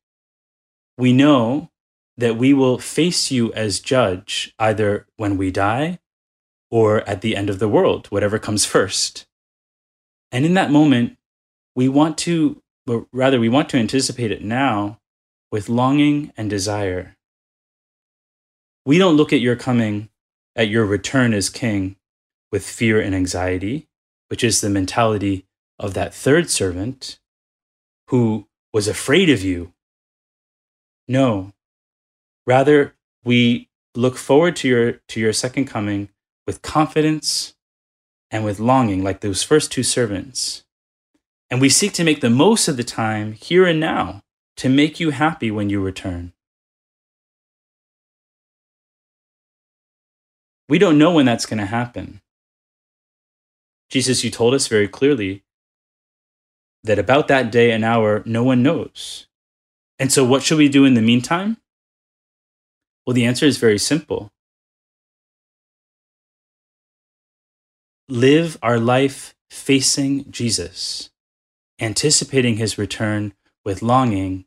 We 0.98 1.14
know 1.14 1.72
that 2.18 2.38
we 2.38 2.54
will 2.54 2.78
face 2.78 3.32
you 3.32 3.52
as 3.54 3.80
judge 3.80 4.54
either 4.60 5.08
when 5.18 5.38
we 5.38 5.50
die 5.50 6.00
or 6.70 7.08
at 7.10 7.22
the 7.22 7.36
end 7.36 7.50
of 7.50 7.60
the 7.60 7.70
world, 7.70 8.08
whatever 8.08 8.38
comes 8.38 8.66
first. 8.76 9.26
And 10.32 10.46
in 10.46 10.54
that 10.54 10.72
moment, 10.72 11.18
we 11.76 11.90
want 11.90 12.18
to, 12.20 12.62
or 12.88 13.08
rather, 13.12 13.40
we 13.40 13.50
want 13.50 13.70
to 13.70 13.78
anticipate 13.78 14.32
it 14.32 14.44
now 14.44 15.00
with 15.52 15.70
longing 15.70 16.32
and 16.38 16.50
desire. 16.50 17.18
We 18.86 18.98
don't 18.98 19.18
look 19.18 19.34
at 19.34 19.42
your 19.42 19.56
coming, 19.56 20.10
at 20.56 20.70
your 20.70 20.86
return 20.86 21.34
as 21.34 21.50
king, 21.50 21.98
with 22.52 22.66
fear 22.66 23.00
and 23.00 23.14
anxiety, 23.14 23.88
which 24.30 24.44
is 24.44 24.62
the 24.62 24.70
mentality 24.70 25.46
of 25.78 25.94
that 25.94 26.14
third 26.14 26.50
servant 26.50 27.20
who 28.08 28.48
was 28.74 28.88
afraid 28.88 29.30
of 29.30 29.44
you. 29.44 29.74
No. 31.08 31.54
Rather, 32.48 32.96
we 33.24 33.70
look 33.96 34.18
forward 34.18 34.56
to 34.58 34.68
your, 34.68 34.92
to 35.10 35.20
your 35.20 35.34
second 35.34 35.66
coming 35.66 36.10
with 36.48 36.62
confidence 36.62 37.56
and 38.32 38.46
with 38.46 38.60
longing, 38.60 39.04
like 39.04 39.20
those 39.20 39.44
first 39.44 39.72
two 39.72 39.84
servants. 39.84 40.64
And 41.50 41.60
we 41.60 41.70
seek 41.70 41.92
to 41.94 42.04
make 42.06 42.22
the 42.22 42.30
most 42.30 42.70
of 42.70 42.78
the 42.78 42.84
time 42.84 43.34
here 43.34 43.66
and 43.66 43.80
now 43.80 44.22
to 44.56 44.70
make 44.70 45.00
you 45.00 45.10
happy 45.10 45.52
when 45.52 45.70
you 45.70 45.82
return. 45.82 46.32
We 50.70 50.80
don't 50.80 50.98
know 50.98 51.12
when 51.12 51.26
that's 51.26 51.46
going 51.46 51.60
to 51.60 51.66
happen. 51.66 52.22
Jesus, 53.90 54.24
you 54.24 54.32
told 54.32 54.54
us 54.54 54.68
very 54.68 54.88
clearly 54.88 55.44
that 56.84 56.98
about 56.98 57.28
that 57.28 57.52
day 57.52 57.72
and 57.72 57.84
hour, 57.84 58.24
no 58.26 58.44
one 58.44 58.64
knows. 58.64 59.28
And 60.00 60.12
so, 60.12 60.24
what 60.24 60.44
should 60.44 60.58
we 60.58 60.70
do 60.70 60.86
in 60.86 60.94
the 60.94 61.02
meantime? 61.02 61.58
Well, 63.06 63.14
the 63.14 63.26
answer 63.26 63.46
is 63.46 63.58
very 63.58 63.78
simple 63.78 64.32
live 68.12 68.58
our 68.62 68.80
life 68.80 69.34
facing 69.50 70.30
Jesus, 70.32 71.10
anticipating 71.80 72.58
his 72.58 72.78
return 72.78 73.34
with 73.66 73.82
longing, 73.82 74.46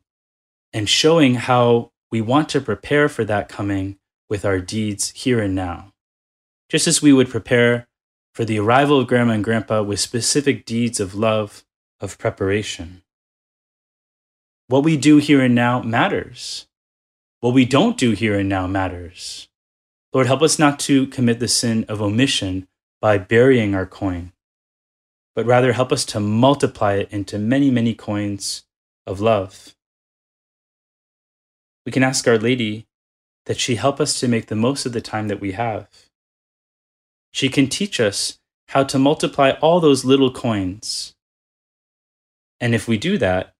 and 0.71 0.87
showing 0.87 1.35
how 1.35 1.91
we 2.11 2.21
want 2.21 2.49
to 2.49 2.61
prepare 2.61 3.09
for 3.09 3.25
that 3.25 3.49
coming 3.49 3.97
with 4.29 4.45
our 4.45 4.59
deeds 4.59 5.11
here 5.11 5.39
and 5.39 5.55
now 5.55 5.93
just 6.69 6.87
as 6.87 7.01
we 7.01 7.13
would 7.13 7.29
prepare 7.29 7.87
for 8.33 8.45
the 8.45 8.59
arrival 8.59 8.99
of 8.99 9.07
grandma 9.07 9.33
and 9.33 9.43
grandpa 9.43 9.81
with 9.81 9.99
specific 9.99 10.65
deeds 10.65 10.99
of 10.99 11.15
love, 11.15 11.63
of 11.99 12.17
preparation. 12.17 13.01
What 14.67 14.83
we 14.83 14.97
do 14.97 15.17
here 15.17 15.41
and 15.41 15.55
now 15.55 15.81
matters. 15.81 16.67
What 17.39 17.53
we 17.53 17.65
don't 17.65 17.97
do 17.97 18.11
here 18.11 18.37
and 18.37 18.49
now 18.49 18.67
matters. 18.67 19.47
Lord, 20.11 20.27
help 20.27 20.41
us 20.41 20.57
not 20.57 20.79
to 20.81 21.07
commit 21.07 21.39
the 21.39 21.47
sin 21.47 21.85
of 21.87 22.01
omission 22.01 22.67
by 23.05 23.19
burying 23.19 23.75
our 23.75 23.85
coin, 23.85 24.31
but 25.35 25.45
rather 25.45 25.73
help 25.73 25.91
us 25.91 26.05
to 26.05 26.19
multiply 26.19 26.95
it 26.95 27.11
into 27.11 27.37
many, 27.37 27.69
many 27.69 27.93
coins 27.93 28.63
of 29.05 29.21
love. 29.21 29.75
We 31.85 31.91
can 31.91 32.01
ask 32.01 32.27
Our 32.27 32.39
Lady 32.39 32.87
that 33.45 33.59
she 33.59 33.75
help 33.75 34.01
us 34.01 34.19
to 34.19 34.27
make 34.27 34.47
the 34.47 34.55
most 34.55 34.87
of 34.87 34.93
the 34.93 35.01
time 35.01 35.27
that 35.27 35.39
we 35.39 35.51
have 35.51 35.87
she 37.35 37.49
can 37.49 37.67
teach 37.67 37.99
us 37.99 38.39
how 38.69 38.83
to 38.85 38.97
multiply 38.97 39.51
all 39.61 39.81
those 39.81 40.05
little 40.05 40.31
coins. 40.31 41.13
And 42.61 42.73
if 42.73 42.87
we 42.87 42.97
do 42.97 43.17
that, 43.17 43.53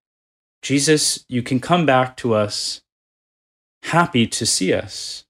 Jesus, 0.61 1.25
you 1.27 1.43
can 1.43 1.59
come 1.59 1.85
back 1.85 2.15
to 2.17 2.33
us 2.33 2.81
happy 3.83 4.27
to 4.27 4.45
see 4.45 4.73
us 4.73 5.25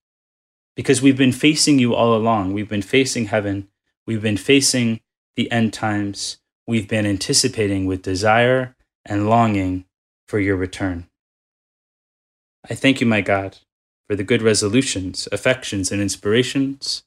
because 0.76 1.02
we've 1.02 1.18
been 1.18 1.32
facing 1.32 1.80
you 1.80 1.96
all 1.96 2.16
along. 2.16 2.54
We've 2.54 2.70
been 2.70 2.84
facing 2.84 3.26
heaven. 3.26 3.68
We've 4.08 4.22
been 4.22 4.38
facing 4.38 5.02
the 5.36 5.52
end 5.52 5.74
times. 5.74 6.38
We've 6.68 6.88
been 6.88 7.06
anticipating 7.06 7.86
with 7.86 8.02
desire 8.02 8.76
and 9.06 9.30
longing 9.30 9.86
for 10.28 10.40
your 10.40 10.56
return. 10.56 11.08
I 12.70 12.76
thank 12.76 13.02
you, 13.02 13.08
my 13.08 13.22
God, 13.22 13.58
for 14.08 14.16
the 14.16 14.24
good 14.24 14.42
resolutions, 14.42 15.28
affections, 15.32 15.92
and 15.92 16.02
inspirations 16.02 17.04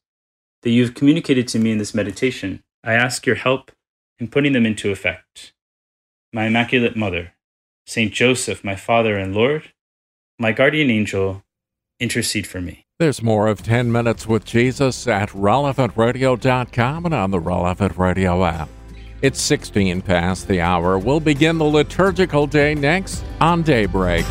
that 0.63 0.71
you've 0.71 0.95
communicated 0.95 1.47
to 1.49 1.59
me 1.59 1.73
in 1.73 1.79
this 1.79 1.95
meditation. 1.95 2.63
I 2.83 2.95
ask 2.95 3.27
your 3.27 3.37
help 3.37 3.71
in 4.19 4.29
putting 4.29 4.53
them 4.53 4.67
into 4.67 4.91
effect. 4.91 5.53
My 6.33 6.47
Immaculate 6.47 6.97
Mother, 6.97 7.35
Saint 7.87 8.13
Joseph, 8.13 8.65
my 8.65 8.77
Father 8.77 9.17
and 9.17 9.35
Lord, 9.35 9.73
my 10.39 10.53
guardian 10.53 10.91
angel, 10.91 11.45
intercede 12.01 12.47
for 12.47 12.61
me. 12.61 12.87
There's 13.01 13.23
more 13.23 13.47
of 13.47 13.63
10 13.63 13.93
Minutes 13.93 14.27
with 14.27 14.45
Jesus 14.45 15.07
at 15.07 15.29
relevantradio.com 15.29 17.05
and 17.05 17.15
on 17.15 17.31
the 17.31 17.39
Relevant 17.39 17.97
Radio 17.97 18.45
app. 18.45 18.69
It's 19.23 19.41
16 19.41 20.03
past 20.03 20.49
the 20.49 20.61
hour. 20.61 20.99
We'll 20.99 21.21
begin 21.21 21.59
the 21.59 21.65
liturgical 21.65 22.49
day 22.49 22.75
next 22.75 23.25
on 23.41 23.63
Daybreak. 23.63 24.27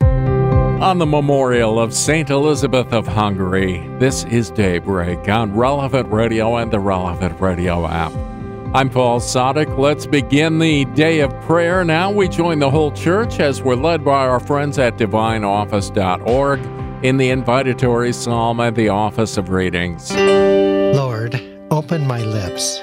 On 0.00 0.98
the 0.98 1.06
memorial 1.06 1.80
of 1.80 1.92
St. 1.92 2.30
Elizabeth 2.30 2.92
of 2.92 3.08
Hungary, 3.08 3.84
this 3.98 4.22
is 4.26 4.52
Daybreak 4.52 5.28
on 5.28 5.56
Relevant 5.56 6.08
Radio 6.12 6.54
and 6.58 6.70
the 6.70 6.78
Relevant 6.78 7.40
Radio 7.40 7.84
app. 7.84 8.27
I'm 8.74 8.90
Paul 8.90 9.18
Sadek. 9.18 9.78
Let's 9.78 10.06
begin 10.06 10.58
the 10.58 10.84
day 10.86 11.20
of 11.20 11.32
prayer. 11.40 11.84
Now 11.84 12.10
we 12.10 12.28
join 12.28 12.58
the 12.58 12.70
whole 12.70 12.92
church 12.92 13.40
as 13.40 13.62
we're 13.62 13.76
led 13.76 14.04
by 14.04 14.26
our 14.26 14.40
friends 14.40 14.78
at 14.78 14.98
divineoffice.org 14.98 16.60
in 17.02 17.16
the 17.16 17.30
invitatory 17.30 18.14
psalm 18.14 18.60
and 18.60 18.76
the 18.76 18.90
office 18.90 19.38
of 19.38 19.48
readings. 19.48 20.14
Lord, 20.14 21.40
open 21.70 22.06
my 22.06 22.22
lips, 22.22 22.78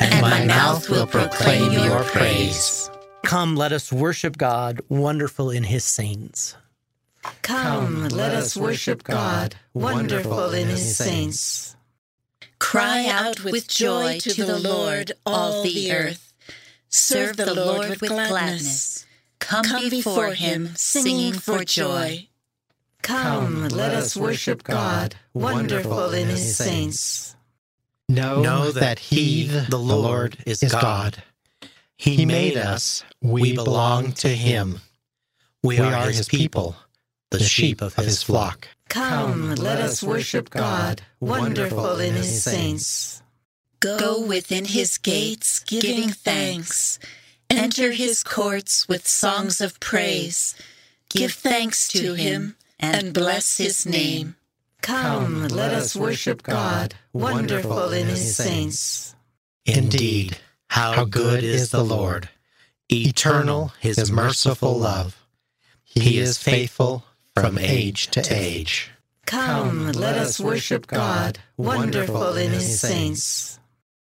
and 0.00 0.22
my 0.22 0.46
mouth 0.46 0.88
will 0.88 1.06
proclaim 1.06 1.70
your 1.84 2.02
praise. 2.04 2.90
Come, 3.22 3.56
let 3.56 3.72
us 3.72 3.92
worship 3.92 4.38
God, 4.38 4.80
wonderful 4.88 5.50
in 5.50 5.64
his 5.64 5.84
saints. 5.84 6.56
Come, 7.42 8.08
let 8.08 8.32
us 8.32 8.56
worship 8.56 9.02
God, 9.02 9.54
wonderful 9.74 10.54
in 10.54 10.68
his 10.68 10.96
saints. 10.96 11.75
Cry 12.58 13.06
out 13.06 13.44
with 13.44 13.68
joy 13.68 14.18
to 14.20 14.44
the 14.44 14.58
Lord, 14.58 15.12
all 15.24 15.62
the 15.62 15.92
earth. 15.92 16.32
Serve 16.88 17.36
the 17.36 17.54
Lord 17.54 18.00
with 18.00 18.00
gladness. 18.00 19.06
Come 19.38 19.90
before 19.90 20.32
him, 20.32 20.74
singing 20.76 21.34
for 21.34 21.64
joy. 21.64 22.28
Come, 23.02 23.68
let 23.68 23.94
us 23.94 24.16
worship 24.16 24.62
God, 24.64 25.14
wonderful 25.34 26.12
in 26.12 26.28
his 26.28 26.56
saints. 26.56 27.36
Know, 28.08 28.40
know 28.40 28.70
that 28.70 29.00
He, 29.00 29.46
the 29.46 29.78
Lord, 29.78 30.36
is 30.46 30.62
God. 30.62 31.22
He 31.96 32.24
made 32.24 32.56
us, 32.56 33.04
we 33.20 33.54
belong 33.56 34.12
to 34.12 34.28
Him. 34.28 34.80
We 35.64 35.80
are 35.80 36.06
His 36.06 36.28
people 36.28 36.76
the 37.30 37.44
sheep 37.44 37.82
of 37.82 37.94
his 37.94 38.22
flock. 38.22 38.68
Come, 38.88 39.54
let 39.56 39.80
us 39.80 40.02
worship 40.02 40.50
God, 40.50 41.02
wonderful 41.20 41.98
in 41.98 42.14
his 42.14 42.42
saints. 42.42 43.22
Go 43.80 44.20
within 44.24 44.64
his 44.64 44.98
gates, 44.98 45.58
giving 45.60 46.08
thanks. 46.08 46.98
Enter 47.50 47.92
his 47.92 48.24
courts 48.24 48.88
with 48.88 49.06
songs 49.06 49.60
of 49.60 49.78
praise. 49.80 50.54
Give 51.10 51.32
thanks 51.32 51.88
to 51.88 52.14
him 52.14 52.56
and 52.78 53.12
bless 53.12 53.58
his 53.58 53.86
name. 53.86 54.36
Come, 54.82 55.48
let 55.48 55.72
us 55.72 55.96
worship 55.96 56.42
God, 56.42 56.94
wonderful 57.12 57.92
in 57.92 58.06
his 58.06 58.36
saints. 58.36 59.14
Indeed, 59.64 60.38
how 60.68 61.04
good 61.04 61.42
is 61.42 61.70
the 61.70 61.84
Lord! 61.84 62.28
Eternal 62.92 63.72
his 63.80 64.12
merciful 64.12 64.78
love. 64.78 65.26
He 65.82 66.18
is 66.18 66.38
faithful 66.38 67.04
from 67.40 67.58
age 67.58 68.08
to 68.08 68.22
age. 68.30 68.90
Come, 69.26 69.92
let 69.92 70.16
us 70.16 70.40
worship 70.40 70.86
God, 70.86 71.38
wonderful 71.56 72.36
in 72.36 72.52
his 72.52 72.80
saints. 72.80 73.58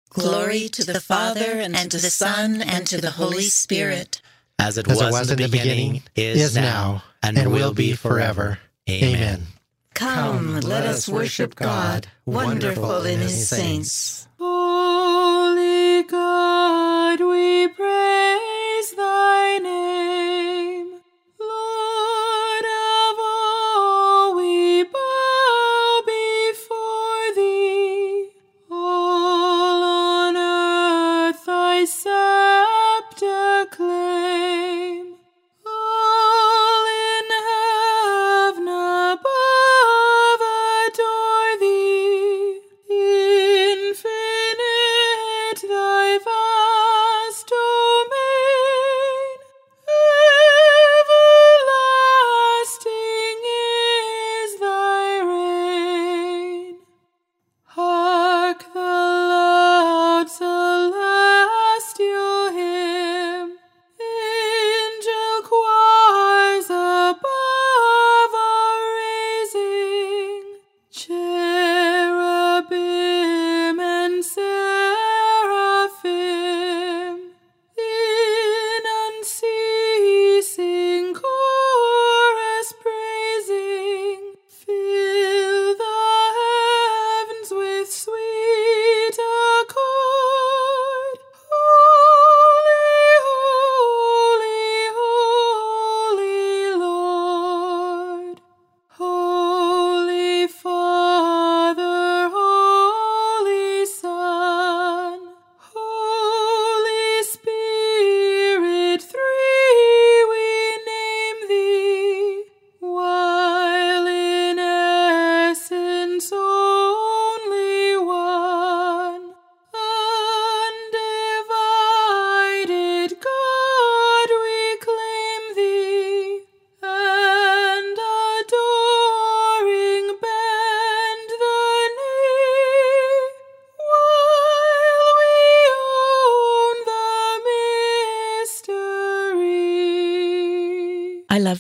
Glory 0.10 0.70
to 0.70 0.86
the 0.86 1.02
Father, 1.02 1.60
and 1.60 1.76
to 1.92 1.98
the 1.98 2.10
Son, 2.10 2.62
and 2.62 2.88
to 2.88 3.02
the 3.02 3.12
Holy 3.12 3.44
Spirit. 3.44 4.22
As 4.60 4.78
it, 4.78 4.88
was, 4.88 5.02
it 5.02 5.12
was 5.12 5.32
in 5.32 5.38
the 5.38 5.50
beginning, 5.50 6.04
is 6.16 6.56
now, 6.56 7.04
and 7.22 7.52
will 7.52 7.74
be 7.74 7.94
forever. 7.94 8.60
Amen. 8.90 9.48
Come, 9.94 10.60
let 10.62 10.86
us 10.86 11.10
worship 11.10 11.56
God, 11.56 12.08
wonderful 12.26 13.06
in 13.06 13.20
his 13.20 13.50
saints. 13.50 14.28
Holy 14.40 16.04
God, 16.04 17.20
we 17.20 17.68
praise 17.68 17.87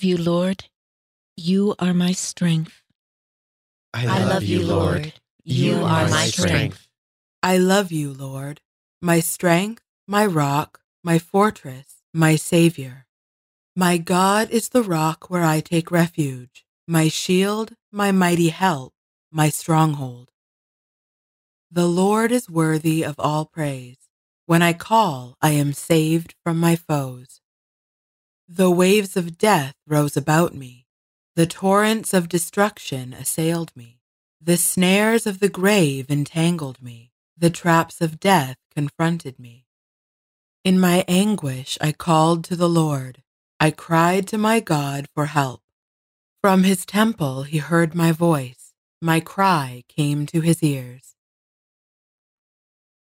you, 0.07 0.17
Lord. 0.17 0.63
You 1.35 1.75
are 1.79 1.93
my 1.93 2.13
strength. 2.13 2.81
I 3.93 4.23
love 4.23 4.43
you, 4.43 4.61
Lord. 4.65 5.13
You 5.43 5.73
are 5.73 6.07
my 6.09 6.25
strength. 6.27 6.87
I 7.43 7.57
love 7.57 7.91
you, 7.91 8.13
Lord, 8.13 8.61
my 9.01 9.19
strength, 9.19 9.83
my 10.07 10.25
rock, 10.25 10.79
my 11.03 11.19
fortress, 11.19 11.97
my 12.13 12.35
Savior. 12.37 13.05
My 13.75 13.97
God 13.97 14.49
is 14.49 14.69
the 14.69 14.81
rock 14.81 15.29
where 15.29 15.43
I 15.43 15.59
take 15.59 15.91
refuge, 15.91 16.65
my 16.87 17.09
shield, 17.09 17.73
my 17.91 18.11
mighty 18.11 18.49
help, 18.49 18.93
my 19.31 19.49
stronghold. 19.49 20.31
The 21.69 21.87
Lord 21.87 22.31
is 22.31 22.49
worthy 22.49 23.03
of 23.03 23.15
all 23.19 23.45
praise. 23.45 23.97
When 24.45 24.61
I 24.61 24.71
call, 24.71 25.35
I 25.41 25.51
am 25.51 25.73
saved 25.73 26.33
from 26.43 26.57
my 26.59 26.77
foes. 26.77 27.41
The 28.49 28.71
waves 28.71 29.17
of 29.17 29.37
death 29.37 29.75
rose 29.85 30.15
about 30.15 30.55
me. 30.55 30.85
The 31.35 31.45
torrents 31.45 32.13
of 32.13 32.29
destruction 32.29 33.11
assailed 33.11 33.75
me. 33.75 33.99
The 34.41 34.55
snares 34.55 35.27
of 35.27 35.39
the 35.41 35.49
grave 35.49 36.09
entangled 36.09 36.81
me. 36.81 37.11
The 37.37 37.49
traps 37.49 37.99
of 37.99 38.21
death 38.21 38.55
confronted 38.73 39.37
me. 39.37 39.65
In 40.63 40.79
my 40.79 41.03
anguish, 41.09 41.77
I 41.81 41.91
called 41.91 42.45
to 42.45 42.55
the 42.55 42.69
Lord. 42.69 43.21
I 43.59 43.69
cried 43.69 44.27
to 44.27 44.37
my 44.37 44.61
God 44.61 45.07
for 45.13 45.25
help. 45.25 45.61
From 46.41 46.63
his 46.63 46.85
temple, 46.85 47.43
he 47.43 47.57
heard 47.57 47.93
my 47.93 48.13
voice. 48.13 48.73
My 49.01 49.19
cry 49.19 49.83
came 49.89 50.25
to 50.27 50.39
his 50.39 50.63
ears. 50.63 51.15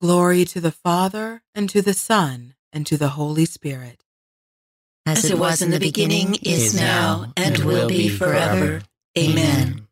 Glory 0.02 0.44
to 0.46 0.60
the 0.60 0.72
Father, 0.72 1.41
and 1.56 1.70
to 1.70 1.82
the 1.82 1.94
Son, 1.94 2.56
and 2.74 2.86
to 2.86 2.98
the 2.98 3.10
Holy 3.10 3.46
Spirit. 3.46 4.04
As 5.06 5.26
it 5.26 5.38
was 5.38 5.62
in 5.62 5.72
the 5.72 5.80
beginning, 5.80 6.36
is 6.44 6.76
now, 6.76 7.34
and 7.36 7.58
will 7.60 7.88
be 7.88 8.10
forever. 8.10 8.84
Amen. 9.18 9.88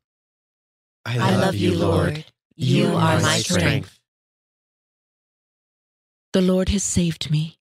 I 1.06 1.36
love 1.36 1.56
you, 1.56 1.76
Lord. 1.76 2.26
You 2.56 2.88
are 2.88 3.20
my 3.20 3.40
strength. 3.40 4.00
The 6.34 6.42
Lord 6.42 6.70
has 6.70 6.84
saved 6.84 7.32
me. 7.32 7.58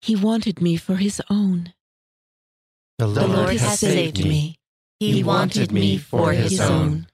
He 0.00 0.14
wanted 0.14 0.62
me 0.62 0.76
for 0.76 0.96
his 0.96 1.20
own. 1.28 1.72
The 2.98 3.06
The 3.08 3.26
Lord 3.26 3.56
has 3.56 3.80
saved 3.80 4.24
me. 4.24 4.58
He 5.00 5.24
wanted 5.24 5.72
me 5.72 5.98
for 5.98 6.32
his 6.32 6.60
own. 6.60 7.08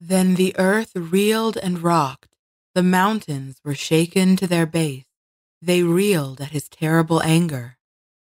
Then 0.00 0.34
the 0.34 0.54
earth 0.58 0.92
reeled 0.94 1.56
and 1.56 1.82
rocked. 1.82 2.36
The 2.74 2.82
mountains 2.82 3.60
were 3.64 3.74
shaken 3.74 4.36
to 4.36 4.46
their 4.46 4.66
base. 4.66 5.06
They 5.60 5.82
reeled 5.82 6.40
at 6.40 6.50
his 6.50 6.68
terrible 6.68 7.22
anger. 7.22 7.78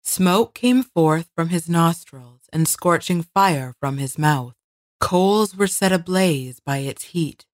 Smoke 0.03 0.53
came 0.55 0.83
forth 0.83 1.31
from 1.35 1.51
his 1.51 1.69
nostrils 1.69 2.43
and 2.53 2.67
scorching 2.67 3.23
fire 3.23 3.75
from 3.79 3.99
his 3.99 4.19
mouth. 4.19 4.55
Coals 5.01 5.57
were 5.57 5.69
set 5.69 5.93
ablaze 5.93 6.61
by 6.61 6.79
its 6.79 7.05
heat. 7.05 7.47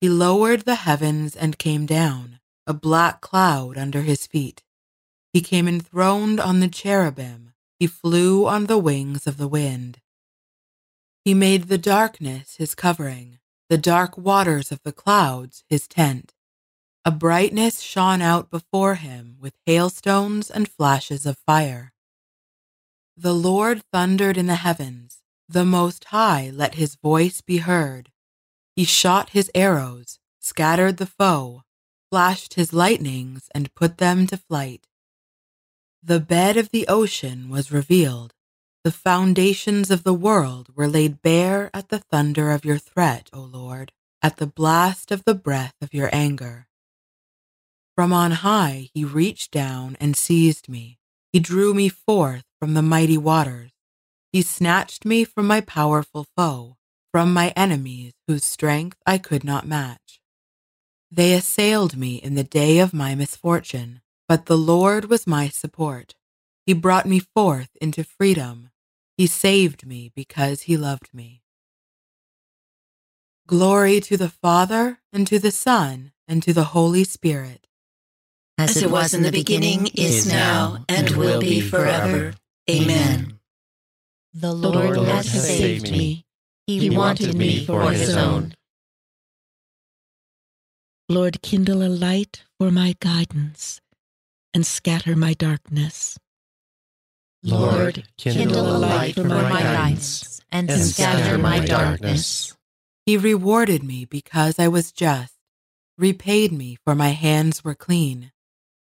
He 0.00 0.08
lowered 0.08 0.62
the 0.62 0.76
heavens 0.76 1.34
and 1.34 1.58
came 1.58 1.86
down, 1.86 2.38
a 2.66 2.72
black 2.72 3.20
cloud 3.20 3.76
under 3.76 4.02
his 4.02 4.26
feet. 4.26 4.62
He 5.32 5.40
came 5.40 5.66
enthroned 5.66 6.40
on 6.40 6.60
the 6.60 6.68
cherubim. 6.68 7.52
He 7.78 7.86
flew 7.86 8.46
on 8.46 8.66
the 8.66 8.78
wings 8.78 9.26
of 9.26 9.36
the 9.36 9.48
wind. 9.48 10.00
He 11.24 11.34
made 11.34 11.64
the 11.64 11.78
darkness 11.78 12.56
his 12.56 12.74
covering, 12.74 13.38
the 13.68 13.78
dark 13.78 14.16
waters 14.16 14.72
of 14.72 14.82
the 14.82 14.92
clouds 14.92 15.64
his 15.68 15.86
tent. 15.86 16.32
A 17.08 17.10
brightness 17.10 17.80
shone 17.80 18.20
out 18.20 18.50
before 18.50 18.96
him 18.96 19.38
with 19.40 19.56
hailstones 19.64 20.50
and 20.50 20.68
flashes 20.68 21.24
of 21.24 21.38
fire. 21.38 21.94
The 23.16 23.32
Lord 23.32 23.82
thundered 23.90 24.36
in 24.36 24.44
the 24.44 24.56
heavens. 24.56 25.22
The 25.48 25.64
Most 25.64 26.04
High 26.12 26.50
let 26.52 26.74
his 26.74 26.96
voice 26.96 27.40
be 27.40 27.58
heard. 27.64 28.10
He 28.76 28.84
shot 28.84 29.30
his 29.30 29.50
arrows, 29.54 30.18
scattered 30.38 30.98
the 30.98 31.06
foe, 31.06 31.62
flashed 32.10 32.54
his 32.60 32.74
lightnings, 32.74 33.48
and 33.54 33.74
put 33.74 33.96
them 33.96 34.26
to 34.26 34.36
flight. 34.36 34.86
The 36.02 36.20
bed 36.20 36.58
of 36.58 36.72
the 36.72 36.86
ocean 36.88 37.48
was 37.48 37.72
revealed. 37.72 38.34
The 38.84 38.92
foundations 38.92 39.90
of 39.90 40.04
the 40.04 40.12
world 40.12 40.76
were 40.76 40.86
laid 40.86 41.22
bare 41.22 41.70
at 41.72 41.88
the 41.88 42.00
thunder 42.00 42.50
of 42.50 42.66
your 42.66 42.76
threat, 42.76 43.30
O 43.32 43.40
Lord, 43.40 43.92
at 44.20 44.36
the 44.36 44.46
blast 44.46 45.10
of 45.10 45.24
the 45.24 45.34
breath 45.34 45.74
of 45.80 45.94
your 45.94 46.10
anger. 46.12 46.67
From 47.98 48.12
on 48.12 48.30
high 48.30 48.90
he 48.94 49.04
reached 49.04 49.50
down 49.50 49.96
and 49.98 50.16
seized 50.16 50.68
me. 50.68 51.00
He 51.32 51.40
drew 51.40 51.74
me 51.74 51.88
forth 51.88 52.44
from 52.60 52.74
the 52.74 52.80
mighty 52.80 53.18
waters. 53.18 53.72
He 54.30 54.40
snatched 54.40 55.04
me 55.04 55.24
from 55.24 55.48
my 55.48 55.60
powerful 55.60 56.28
foe, 56.36 56.76
from 57.10 57.32
my 57.32 57.48
enemies 57.56 58.12
whose 58.28 58.44
strength 58.44 58.98
I 59.04 59.18
could 59.18 59.42
not 59.42 59.66
match. 59.66 60.20
They 61.10 61.34
assailed 61.34 61.96
me 61.96 62.14
in 62.18 62.36
the 62.36 62.44
day 62.44 62.78
of 62.78 62.94
my 62.94 63.16
misfortune, 63.16 64.00
but 64.28 64.46
the 64.46 64.56
Lord 64.56 65.06
was 65.06 65.26
my 65.26 65.48
support. 65.48 66.14
He 66.66 66.74
brought 66.74 67.04
me 67.04 67.18
forth 67.18 67.70
into 67.80 68.04
freedom. 68.04 68.70
He 69.16 69.26
saved 69.26 69.84
me 69.84 70.12
because 70.14 70.62
he 70.62 70.76
loved 70.76 71.12
me. 71.12 71.42
Glory 73.48 73.98
to 74.02 74.16
the 74.16 74.28
Father, 74.28 75.00
and 75.12 75.26
to 75.26 75.40
the 75.40 75.50
Son, 75.50 76.12
and 76.28 76.44
to 76.44 76.52
the 76.52 76.70
Holy 76.76 77.02
Spirit. 77.02 77.67
As 78.58 78.76
it 78.76 78.90
was 78.90 79.14
in 79.14 79.22
the 79.22 79.30
beginning, 79.30 79.86
is 79.94 80.26
now, 80.26 80.84
and 80.88 81.10
will 81.10 81.40
be 81.40 81.60
forever. 81.60 82.34
Amen. 82.68 83.38
The 84.34 84.52
Lord, 84.52 84.98
has 84.98 85.30
saved 85.30 85.90
me. 85.90 86.26
He 86.66 86.90
wanted 86.90 87.36
me 87.36 87.64
for 87.64 87.90
his 87.92 88.16
own. 88.16 88.54
Lord, 91.08 91.40
kindle 91.40 91.82
a 91.82 91.88
light 91.88 92.44
for 92.58 92.70
my 92.72 92.96
guidance 93.00 93.80
and 94.52 94.66
scatter 94.66 95.14
my 95.14 95.34
darkness. 95.34 96.18
Lord, 97.44 98.08
kindle 98.18 98.76
a 98.76 98.76
light 98.76 99.14
for 99.14 99.24
my 99.24 99.62
guidance 99.62 100.40
and 100.50 100.68
scatter 100.70 101.38
my 101.38 101.60
darkness. 101.64 102.56
He 103.06 103.16
rewarded 103.16 103.84
me 103.84 104.04
because 104.04 104.58
I 104.58 104.66
was 104.68 104.90
just, 104.90 105.34
repaid 105.96 106.52
me 106.52 106.76
for 106.84 106.94
my 106.96 107.10
hands 107.10 107.64
were 107.64 107.76
clean. 107.76 108.32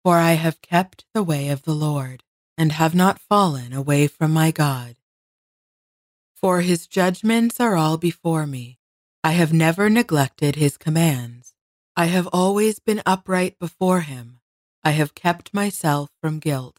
For 0.04 0.16
I 0.16 0.32
have 0.32 0.62
kept 0.62 1.04
the 1.12 1.22
way 1.22 1.48
of 1.48 1.62
the 1.62 1.74
Lord, 1.74 2.22
and 2.56 2.72
have 2.72 2.94
not 2.94 3.20
fallen 3.20 3.72
away 3.72 4.06
from 4.06 4.32
my 4.32 4.50
God. 4.50 4.96
For 6.34 6.60
his 6.60 6.86
judgments 6.86 7.58
are 7.60 7.76
all 7.76 7.98
before 7.98 8.46
me. 8.46 8.78
I 9.24 9.32
have 9.32 9.52
never 9.52 9.90
neglected 9.90 10.56
his 10.56 10.76
commands. 10.76 11.54
I 11.96 12.06
have 12.06 12.28
always 12.32 12.78
been 12.78 13.02
upright 13.04 13.58
before 13.58 14.02
him. 14.02 14.40
I 14.84 14.92
have 14.92 15.16
kept 15.16 15.52
myself 15.52 16.10
from 16.20 16.38
guilt. 16.38 16.78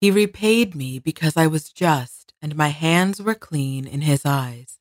He 0.00 0.10
repaid 0.10 0.74
me 0.74 0.98
because 0.98 1.36
I 1.36 1.46
was 1.46 1.70
just, 1.70 2.32
and 2.42 2.56
my 2.56 2.68
hands 2.68 3.20
were 3.20 3.34
clean 3.34 3.86
in 3.86 4.02
his 4.02 4.24
eyes. 4.24 4.78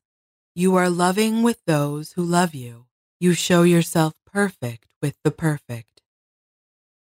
You 0.56 0.76
are 0.76 0.90
loving 0.90 1.44
with 1.44 1.64
those 1.66 2.14
who 2.14 2.24
love 2.24 2.54
you. 2.54 2.88
You 3.20 3.34
show 3.34 3.64
yourself 3.64 4.14
perfect 4.26 4.90
with 5.02 5.16
the 5.24 5.32
perfect. 5.32 5.99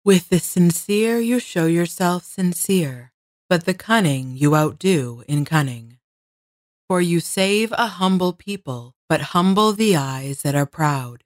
With 0.06 0.30
the 0.30 0.40
sincere, 0.40 1.20
you 1.20 1.40
show 1.40 1.66
yourself 1.66 2.24
sincere, 2.24 3.12
but 3.50 3.66
the 3.66 3.74
cunning 3.74 4.38
you 4.38 4.56
outdo 4.56 5.24
in 5.28 5.44
cunning. 5.44 5.98
For 6.88 7.02
you 7.02 7.20
save 7.20 7.74
a 7.74 7.88
humble 7.88 8.32
people, 8.32 8.96
but 9.10 9.36
humble 9.36 9.74
the 9.74 9.98
eyes 9.98 10.42
that 10.44 10.56
are 10.56 10.66
proud. 10.66 11.26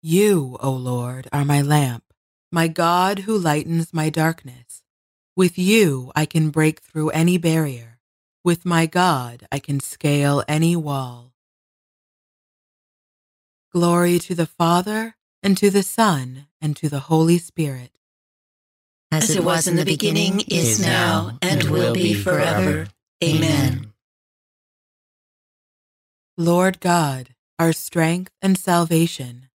You, 0.00 0.56
O 0.60 0.70
Lord, 0.70 1.28
are 1.32 1.44
my 1.44 1.60
lamp, 1.60 2.04
my 2.52 2.68
God 2.68 3.20
who 3.20 3.36
lightens 3.36 3.92
my 3.92 4.10
darkness. 4.10 4.84
With 5.34 5.58
you 5.58 6.12
I 6.14 6.24
can 6.24 6.50
break 6.50 6.78
through 6.80 7.10
any 7.10 7.36
barrier. 7.36 7.98
With 8.44 8.64
my 8.64 8.86
God, 8.86 9.46
I 9.50 9.58
can 9.58 9.80
scale 9.80 10.44
any 10.46 10.76
wall. 10.76 11.34
Glory 13.72 14.20
to 14.20 14.36
the 14.36 14.46
Father, 14.46 15.16
and 15.42 15.56
to 15.56 15.70
the 15.70 15.82
Son, 15.82 16.46
and 16.60 16.76
to 16.76 16.88
the 16.88 17.00
Holy 17.00 17.38
Spirit. 17.38 17.92
As 19.10 19.30
it 19.30 19.44
was 19.44 19.66
in 19.66 19.76
the 19.76 19.84
beginning, 19.84 20.42
is 20.48 20.80
now, 20.80 21.38
and 21.40 21.64
will 21.64 21.94
be 21.94 22.14
forever. 22.14 22.88
Amen. 23.24 23.92
Lord 26.36 26.80
God, 26.80 27.30
our 27.58 27.72
strength 27.72 28.32
and 28.42 28.56
salvation, 28.56 29.48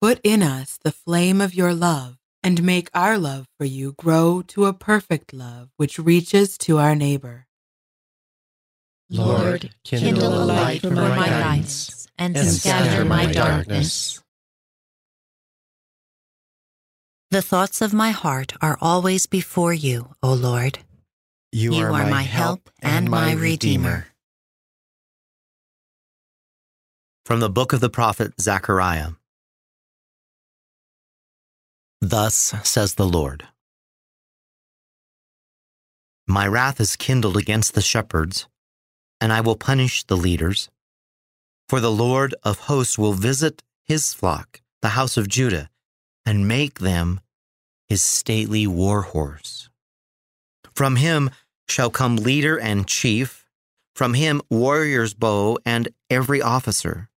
put 0.00 0.20
in 0.22 0.42
us 0.42 0.78
the 0.82 0.92
flame 0.92 1.40
of 1.40 1.54
your 1.54 1.74
love, 1.74 2.18
and 2.42 2.62
make 2.62 2.90
our 2.94 3.18
love 3.18 3.46
for 3.58 3.64
you 3.64 3.92
grow 3.98 4.42
to 4.48 4.66
a 4.66 4.72
perfect 4.72 5.32
love 5.32 5.70
which 5.76 5.98
reaches 5.98 6.56
to 6.58 6.78
our 6.78 6.94
neighbor. 6.94 7.46
Lord, 9.10 9.74
kindle 9.84 10.42
a 10.42 10.44
light 10.44 10.82
for 10.82 10.90
my 10.90 11.16
guidance 11.16 12.06
and 12.18 12.36
scatter 12.38 13.04
my 13.04 13.26
darkness. 13.26 14.22
The 17.30 17.42
thoughts 17.42 17.82
of 17.82 17.92
my 17.92 18.10
heart 18.10 18.54
are 18.62 18.78
always 18.80 19.26
before 19.26 19.74
you, 19.74 20.14
O 20.22 20.32
Lord. 20.32 20.78
You, 21.52 21.74
You 21.74 21.84
are 21.84 22.06
my 22.06 22.22
help 22.22 22.70
and 22.80 23.10
my 23.10 23.32
Redeemer. 23.32 24.06
From 27.26 27.40
the 27.40 27.50
book 27.50 27.74
of 27.74 27.80
the 27.80 27.90
prophet 27.90 28.32
Zechariah. 28.40 29.10
Thus 32.00 32.54
says 32.62 32.94
the 32.94 33.06
Lord 33.06 33.46
My 36.26 36.46
wrath 36.46 36.80
is 36.80 36.96
kindled 36.96 37.36
against 37.36 37.74
the 37.74 37.82
shepherds 37.82 38.46
and 39.20 39.34
I 39.34 39.42
will 39.42 39.56
punish 39.56 40.02
the 40.04 40.16
leaders. 40.16 40.70
For 41.68 41.80
the 41.80 41.90
Lord 41.92 42.34
of 42.42 42.60
hosts 42.60 42.96
will 42.96 43.12
visit 43.12 43.62
his 43.84 44.14
flock, 44.14 44.62
the 44.80 44.90
house 44.90 45.18
of 45.18 45.28
Judah, 45.28 45.68
and 46.28 46.46
make 46.46 46.80
them 46.80 47.20
his 47.88 48.02
stately 48.02 48.66
war 48.66 49.00
horse. 49.00 49.70
From 50.74 50.96
him 50.96 51.30
shall 51.66 51.88
come 51.88 52.16
leader 52.16 52.60
and 52.60 52.86
chief, 52.86 53.46
from 53.94 54.12
him 54.12 54.42
warrior's 54.50 55.14
bow 55.14 55.58
and 55.64 55.88
every 56.10 56.42
officer. 56.42 57.08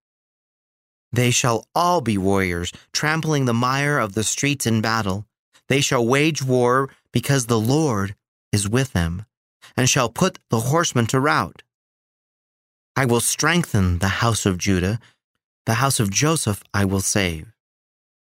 They 1.12 1.30
shall 1.30 1.68
all 1.76 2.00
be 2.00 2.18
warriors, 2.18 2.72
trampling 2.94 3.44
the 3.44 3.54
mire 3.54 4.00
of 4.00 4.14
the 4.14 4.24
streets 4.24 4.66
in 4.66 4.80
battle. 4.80 5.26
They 5.68 5.82
shall 5.82 6.08
wage 6.08 6.42
war 6.42 6.88
because 7.12 7.48
the 7.48 7.60
Lord 7.60 8.16
is 8.54 8.70
with 8.70 8.94
them, 8.94 9.26
and 9.76 9.90
shall 9.90 10.08
put 10.08 10.40
the 10.50 10.62
horsemen 10.72 11.06
to 11.08 11.20
rout. 11.20 11.64
I 12.96 13.04
will 13.04 13.20
strengthen 13.20 14.00
the 14.00 14.22
house 14.24 14.46
of 14.46 14.58
Judah, 14.58 15.02
the 15.66 15.76
house 15.84 16.00
of 16.00 16.10
Joseph 16.10 16.64
I 16.74 16.86
will 16.86 17.02
save. 17.02 17.51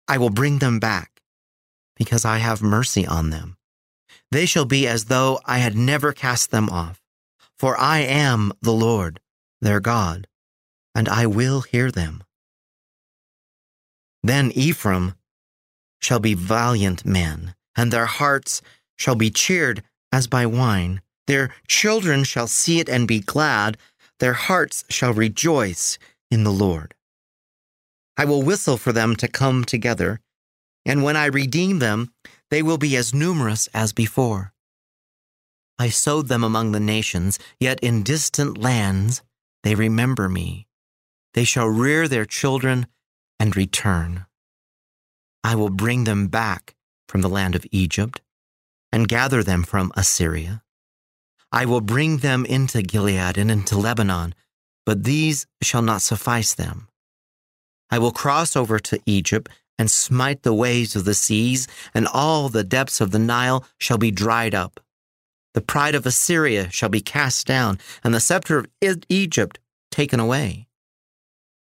I 0.08 0.18
will 0.18 0.30
bring 0.30 0.60
them 0.60 0.80
back, 0.80 1.22
because 1.96 2.26
I 2.26 2.38
have 2.38 2.62
mercy 2.62 3.06
on 3.06 3.30
them. 3.30 3.58
They 4.32 4.46
shall 4.46 4.66
be 4.66 4.88
as 4.88 5.06
though 5.06 5.40
I 5.46 5.60
had 5.60 5.76
never 5.76 6.14
cast 6.14 6.52
them 6.52 6.70
off, 6.70 7.02
for 7.58 7.78
I 7.78 8.00
am 8.00 8.52
the 8.62 8.74
Lord, 8.74 9.20
their 9.62 9.80
God, 9.80 10.28
and 10.94 11.08
I 11.10 11.26
will 11.26 11.62
hear 11.62 11.92
them. 11.92 12.24
Then 14.24 14.52
Ephraim 14.52 15.16
shall 16.02 16.20
be 16.20 16.34
valiant 16.34 17.06
men, 17.06 17.56
and 17.76 17.92
their 17.92 18.06
hearts 18.06 18.62
shall 18.98 19.16
be 19.16 19.30
cheered 19.30 19.84
as 20.12 20.28
by 20.28 20.46
wine. 20.46 21.02
Their 21.28 21.54
children 21.68 22.24
shall 22.24 22.48
see 22.48 22.80
it 22.80 22.90
and 22.90 23.08
be 23.08 23.20
glad 23.20 23.78
their 24.20 24.34
hearts 24.34 24.84
shall 24.90 25.14
rejoice 25.14 25.98
in 26.32 26.44
the 26.44 26.52
Lord. 26.52 26.94
I 28.18 28.26
will 28.26 28.42
whistle 28.42 28.78
for 28.78 28.92
them 28.92 29.16
to 29.18 29.28
come 29.28 29.64
together, 29.64 30.20
and 30.86 31.04
when 31.04 31.16
I 31.16 31.26
redeem 31.26 31.80
them, 31.80 32.12
they 32.50 32.64
will 32.64 32.78
be 32.78 32.96
as 32.96 33.14
numerous 33.14 33.68
as 33.74 33.94
before. 33.94 34.54
I 35.78 35.90
sowed 35.90 36.28
them 36.28 36.44
among 36.44 36.72
the 36.72 36.80
nations, 36.80 37.38
yet 37.60 37.80
in 37.82 38.02
distant 38.02 38.58
lands 38.58 39.22
they 39.64 39.76
remember 39.76 40.28
me. 40.28 40.68
They 41.34 41.44
shall 41.44 41.68
rear 41.68 42.08
their 42.08 42.26
children 42.26 42.88
and 43.40 43.56
return. 43.56 44.26
I 45.44 45.56
will 45.56 45.70
bring 45.70 46.06
them 46.06 46.28
back 46.28 46.76
from 47.08 47.22
the 47.22 47.30
land 47.30 47.56
of 47.56 47.66
Egypt 47.72 48.22
and 48.92 49.08
gather 49.08 49.44
them 49.44 49.64
from 49.64 49.92
Assyria. 49.96 50.64
I 51.52 51.66
will 51.66 51.82
bring 51.82 52.18
them 52.18 52.46
into 52.46 52.82
Gilead 52.82 53.38
and 53.38 53.52
into 53.52 53.78
Lebanon, 53.78 54.34
but 54.86 55.04
these 55.04 55.46
shall 55.62 55.82
not 55.82 56.02
suffice 56.02 56.54
them. 56.54 56.87
I 57.90 58.00
will 58.00 58.12
cross 58.12 58.56
over 58.56 58.80
to 58.80 59.00
Egypt 59.06 59.50
and 59.80 59.90
smite 59.92 60.44
the 60.44 60.54
waves 60.54 60.96
of 60.96 61.06
the 61.06 61.14
seas, 61.14 61.68
and 61.94 62.08
all 62.08 62.50
the 62.50 62.64
depths 62.64 63.00
of 63.00 63.12
the 63.12 63.20
Nile 63.20 63.66
shall 63.78 63.98
be 63.98 64.12
dried 64.12 64.56
up. 64.56 64.80
The 65.54 65.62
pride 65.62 65.96
of 65.96 66.06
Assyria 66.06 66.70
shall 66.72 66.90
be 66.90 67.02
cast 67.02 67.48
down, 67.48 67.80
and 68.04 68.14
the 68.14 68.20
scepter 68.20 68.60
of 68.60 69.04
Egypt 69.10 69.60
taken 69.92 70.20
away. 70.20 70.68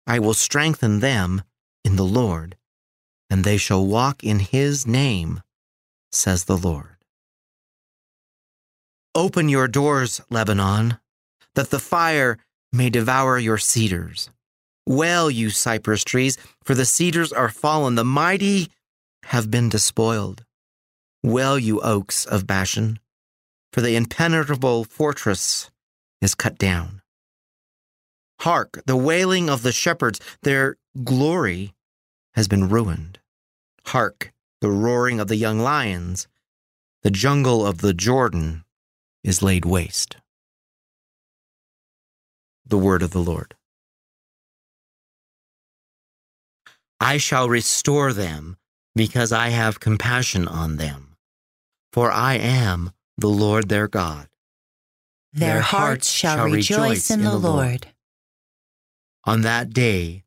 I 0.06 0.18
will 0.18 0.34
strengthen 0.34 1.00
them 1.00 1.42
in 1.84 1.96
the 1.96 2.04
Lord, 2.04 2.56
and 3.28 3.44
they 3.44 3.56
shall 3.56 3.86
walk 3.86 4.24
in 4.24 4.40
his 4.40 4.86
name, 4.86 5.42
says 6.10 6.44
the 6.44 6.56
Lord. 6.56 6.96
Open 9.14 9.48
your 9.48 9.68
doors, 9.68 10.20
Lebanon, 10.30 10.98
that 11.54 11.70
the 11.70 11.78
fire 11.78 12.38
may 12.72 12.90
devour 12.90 13.38
your 13.38 13.58
cedars. 13.58 14.30
Well, 14.86 15.30
you 15.30 15.50
cypress 15.50 16.04
trees, 16.04 16.38
for 16.64 16.74
the 16.74 16.84
cedars 16.84 17.32
are 17.32 17.48
fallen, 17.48 17.94
the 17.94 18.04
mighty 18.04 18.68
have 19.24 19.50
been 19.50 19.68
despoiled. 19.68 20.44
Well, 21.22 21.58
you 21.58 21.80
oaks 21.80 22.24
of 22.24 22.46
Bashan, 22.46 22.98
for 23.72 23.82
the 23.82 23.94
impenetrable 23.94 24.84
fortress 24.84 25.70
is 26.20 26.34
cut 26.34 26.58
down. 26.58 27.02
Hark, 28.40 28.82
the 28.86 28.96
wailing 28.96 29.50
of 29.50 29.62
the 29.62 29.72
shepherds, 29.72 30.18
their 30.42 30.76
glory 31.04 31.74
has 32.34 32.48
been 32.48 32.68
ruined. 32.68 33.18
Hark, 33.86 34.32
the 34.60 34.70
roaring 34.70 35.20
of 35.20 35.28
the 35.28 35.36
young 35.36 35.58
lions, 35.58 36.26
the 37.02 37.10
jungle 37.10 37.66
of 37.66 37.78
the 37.78 37.92
Jordan 37.92 38.64
is 39.22 39.42
laid 39.42 39.64
waste. 39.64 40.16
The 42.64 42.78
word 42.78 43.02
of 43.02 43.10
the 43.10 43.20
Lord. 43.22 43.54
I 47.00 47.16
shall 47.16 47.48
restore 47.48 48.12
them 48.12 48.58
because 48.94 49.32
I 49.32 49.48
have 49.48 49.80
compassion 49.80 50.46
on 50.46 50.76
them. 50.76 51.16
For 51.92 52.12
I 52.12 52.34
am 52.34 52.92
the 53.16 53.28
Lord 53.28 53.68
their 53.68 53.88
God. 53.88 54.28
Their, 55.32 55.54
their 55.54 55.62
hearts 55.62 56.10
shall, 56.10 56.36
shall 56.36 56.44
rejoice, 56.46 56.78
rejoice 56.78 57.10
in 57.10 57.22
the 57.22 57.38
Lord. 57.38 57.42
Lord. 57.42 57.86
On 59.24 59.40
that 59.42 59.70
day, 59.70 60.24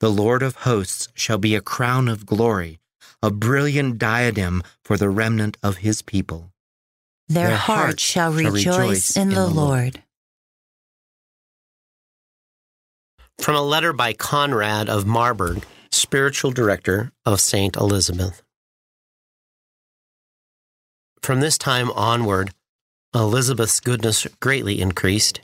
the 0.00 0.10
Lord 0.10 0.42
of 0.42 0.56
hosts 0.56 1.08
shall 1.14 1.38
be 1.38 1.54
a 1.54 1.60
crown 1.60 2.08
of 2.08 2.26
glory, 2.26 2.80
a 3.22 3.30
brilliant 3.30 3.98
diadem 3.98 4.62
for 4.84 4.96
the 4.96 5.08
remnant 5.08 5.56
of 5.62 5.78
his 5.78 6.02
people. 6.02 6.52
Their, 7.28 7.48
Their 7.48 7.56
hearts 7.56 8.02
shall 8.02 8.32
rejoice, 8.32 8.66
rejoice 8.66 9.16
in, 9.16 9.28
in 9.28 9.34
the 9.34 9.46
Lord. 9.46 9.54
Lord. 9.54 10.02
From 13.38 13.56
a 13.56 13.62
letter 13.62 13.92
by 13.92 14.12
Conrad 14.12 14.88
of 14.88 15.06
Marburg, 15.06 15.64
spiritual 16.00 16.50
director 16.50 17.12
of 17.26 17.40
St. 17.40 17.76
Elizabeth. 17.76 18.42
From 21.22 21.40
this 21.40 21.58
time 21.58 21.90
onward, 21.90 22.52
Elizabeth's 23.14 23.80
goodness 23.80 24.26
greatly 24.40 24.80
increased. 24.80 25.40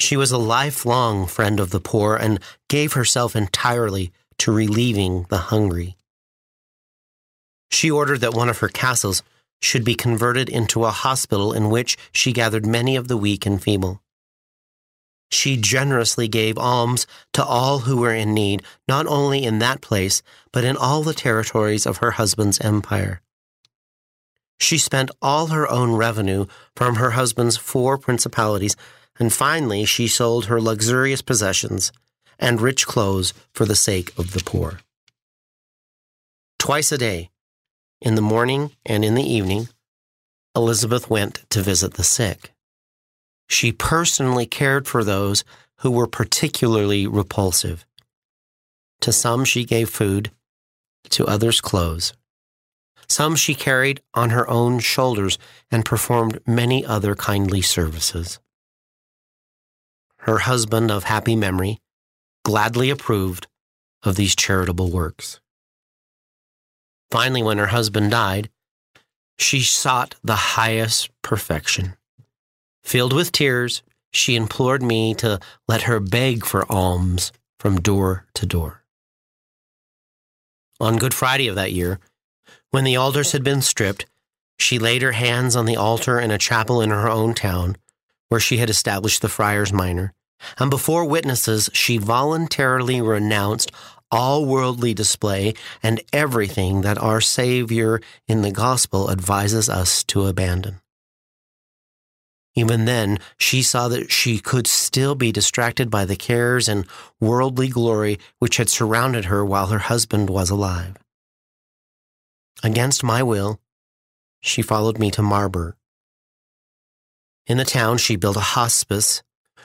She 0.00 0.16
was 0.16 0.32
a 0.32 0.38
lifelong 0.38 1.26
friend 1.26 1.60
of 1.60 1.70
the 1.70 1.80
poor 1.80 2.16
and 2.16 2.40
gave 2.68 2.94
herself 2.94 3.36
entirely 3.36 4.12
to 4.38 4.52
relieving 4.52 5.26
the 5.28 5.38
hungry. 5.38 5.96
She 7.70 7.90
ordered 7.90 8.20
that 8.22 8.34
one 8.34 8.48
of 8.48 8.58
her 8.58 8.68
castles 8.68 9.22
should 9.62 9.84
be 9.84 9.94
converted 9.94 10.48
into 10.48 10.84
a 10.84 10.90
hospital 10.90 11.52
in 11.52 11.70
which 11.70 11.96
she 12.12 12.32
gathered 12.32 12.66
many 12.66 12.96
of 12.96 13.08
the 13.08 13.16
weak 13.16 13.46
and 13.46 13.62
feeble. 13.62 14.02
She 15.30 15.56
generously 15.56 16.28
gave 16.28 16.56
alms 16.56 17.06
to 17.32 17.44
all 17.44 17.80
who 17.80 17.98
were 17.98 18.14
in 18.14 18.32
need, 18.32 18.62
not 18.88 19.06
only 19.06 19.44
in 19.44 19.58
that 19.58 19.80
place, 19.80 20.22
but 20.52 20.64
in 20.64 20.76
all 20.76 21.02
the 21.02 21.14
territories 21.14 21.86
of 21.86 21.98
her 21.98 22.12
husband's 22.12 22.60
empire. 22.60 23.20
She 24.58 24.78
spent 24.78 25.10
all 25.20 25.48
her 25.48 25.68
own 25.70 25.92
revenue 25.92 26.46
from 26.74 26.96
her 26.96 27.10
husband's 27.10 27.56
four 27.56 27.98
principalities, 27.98 28.76
and 29.18 29.32
finally 29.32 29.84
she 29.84 30.08
sold 30.08 30.46
her 30.46 30.60
luxurious 30.60 31.22
possessions 31.22 31.92
and 32.38 32.60
rich 32.60 32.86
clothes 32.86 33.34
for 33.52 33.66
the 33.66 33.76
sake 33.76 34.12
of 34.18 34.32
the 34.32 34.42
poor. 34.44 34.80
Twice 36.58 36.92
a 36.92 36.98
day, 36.98 37.30
in 38.00 38.14
the 38.14 38.22
morning 38.22 38.72
and 38.84 39.04
in 39.04 39.14
the 39.14 39.22
evening, 39.22 39.68
Elizabeth 40.54 41.10
went 41.10 41.44
to 41.50 41.62
visit 41.62 41.94
the 41.94 42.04
sick. 42.04 42.52
She 43.48 43.72
personally 43.72 44.46
cared 44.46 44.88
for 44.88 45.04
those 45.04 45.44
who 45.80 45.90
were 45.90 46.06
particularly 46.06 47.06
repulsive. 47.06 47.84
To 49.00 49.12
some 49.12 49.44
she 49.44 49.64
gave 49.64 49.88
food, 49.90 50.30
to 51.10 51.26
others 51.26 51.60
clothes. 51.60 52.12
Some 53.08 53.36
she 53.36 53.54
carried 53.54 54.00
on 54.14 54.30
her 54.30 54.48
own 54.50 54.80
shoulders 54.80 55.38
and 55.70 55.84
performed 55.84 56.40
many 56.46 56.84
other 56.84 57.14
kindly 57.14 57.62
services. 57.62 58.40
Her 60.18 60.38
husband 60.38 60.90
of 60.90 61.04
happy 61.04 61.36
memory 61.36 61.78
gladly 62.44 62.90
approved 62.90 63.46
of 64.02 64.16
these 64.16 64.34
charitable 64.34 64.90
works. 64.90 65.40
Finally, 67.10 67.42
when 67.42 67.58
her 67.58 67.66
husband 67.66 68.10
died, 68.10 68.50
she 69.38 69.60
sought 69.60 70.16
the 70.24 70.34
highest 70.34 71.10
perfection. 71.22 71.95
Filled 72.86 73.12
with 73.12 73.32
tears, 73.32 73.82
she 74.12 74.36
implored 74.36 74.80
me 74.80 75.12
to 75.14 75.40
let 75.66 75.82
her 75.82 75.98
beg 75.98 76.46
for 76.46 76.70
alms 76.70 77.32
from 77.58 77.80
door 77.80 78.26
to 78.34 78.46
door. 78.46 78.84
On 80.78 80.96
Good 80.96 81.12
Friday 81.12 81.48
of 81.48 81.56
that 81.56 81.72
year, 81.72 81.98
when 82.70 82.84
the 82.84 82.94
altars 82.94 83.32
had 83.32 83.42
been 83.42 83.60
stripped, 83.60 84.06
she 84.56 84.78
laid 84.78 85.02
her 85.02 85.12
hands 85.12 85.56
on 85.56 85.66
the 85.66 85.76
altar 85.76 86.20
in 86.20 86.30
a 86.30 86.38
chapel 86.38 86.80
in 86.80 86.90
her 86.90 87.10
own 87.10 87.34
town, 87.34 87.76
where 88.28 88.38
she 88.38 88.58
had 88.58 88.70
established 88.70 89.20
the 89.20 89.28
Friars 89.28 89.72
Minor, 89.72 90.14
and 90.56 90.70
before 90.70 91.04
witnesses 91.04 91.68
she 91.72 91.98
voluntarily 91.98 93.00
renounced 93.00 93.72
all 94.12 94.46
worldly 94.46 94.94
display, 94.94 95.54
and 95.82 96.00
everything 96.12 96.82
that 96.82 96.98
our 96.98 97.20
Savior 97.20 98.00
in 98.28 98.42
the 98.42 98.52
gospel 98.52 99.10
advises 99.10 99.68
us 99.68 100.04
to 100.04 100.26
abandon. 100.26 100.80
Even 102.58 102.86
then, 102.86 103.18
she 103.36 103.62
saw 103.62 103.86
that 103.88 104.10
she 104.10 104.38
could 104.38 104.66
still 104.66 105.14
be 105.14 105.30
distracted 105.30 105.90
by 105.90 106.06
the 106.06 106.16
cares 106.16 106.68
and 106.68 106.86
worldly 107.20 107.68
glory 107.68 108.18
which 108.38 108.56
had 108.56 108.70
surrounded 108.70 109.26
her 109.26 109.44
while 109.44 109.66
her 109.66 109.78
husband 109.78 110.30
was 110.30 110.48
alive. 110.48 110.96
Against 112.64 113.04
my 113.04 113.22
will, 113.22 113.60
she 114.40 114.62
followed 114.62 114.98
me 114.98 115.10
to 115.10 115.22
Marburg. 115.22 115.74
In 117.46 117.58
the 117.58 117.64
town, 117.64 117.98
she 117.98 118.16
built 118.16 118.38
a 118.38 118.56
hospice 118.56 119.22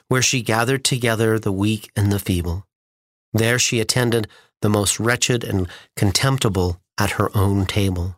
where 0.10 0.22
she 0.22 0.42
gathered 0.42 0.84
together 0.84 1.40
the 1.40 1.54
weak 1.54 1.90
and 1.96 2.12
the 2.12 2.20
feeble. 2.20 2.68
There 3.32 3.58
she 3.58 3.80
attended 3.80 4.28
the 4.62 4.70
most 4.70 5.00
wretched 5.00 5.46
and 5.46 5.70
contemptible 5.96 6.82
at 6.98 7.12
her 7.12 7.36
own 7.36 7.66
table. 7.66 8.18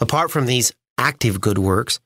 Apart 0.00 0.30
from 0.30 0.46
these 0.46 0.72
active 0.96 1.40
good 1.40 1.58
works, 1.58 1.98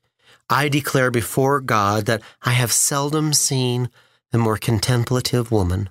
I 0.49 0.69
declare 0.69 1.11
before 1.11 1.61
God 1.61 2.07
that 2.07 2.23
I 2.43 2.53
have 2.53 2.73
seldom 2.73 3.33
seen 3.33 3.89
a 4.33 4.39
more 4.39 4.59
contemplative 4.59 5.51
woman. 5.51 5.91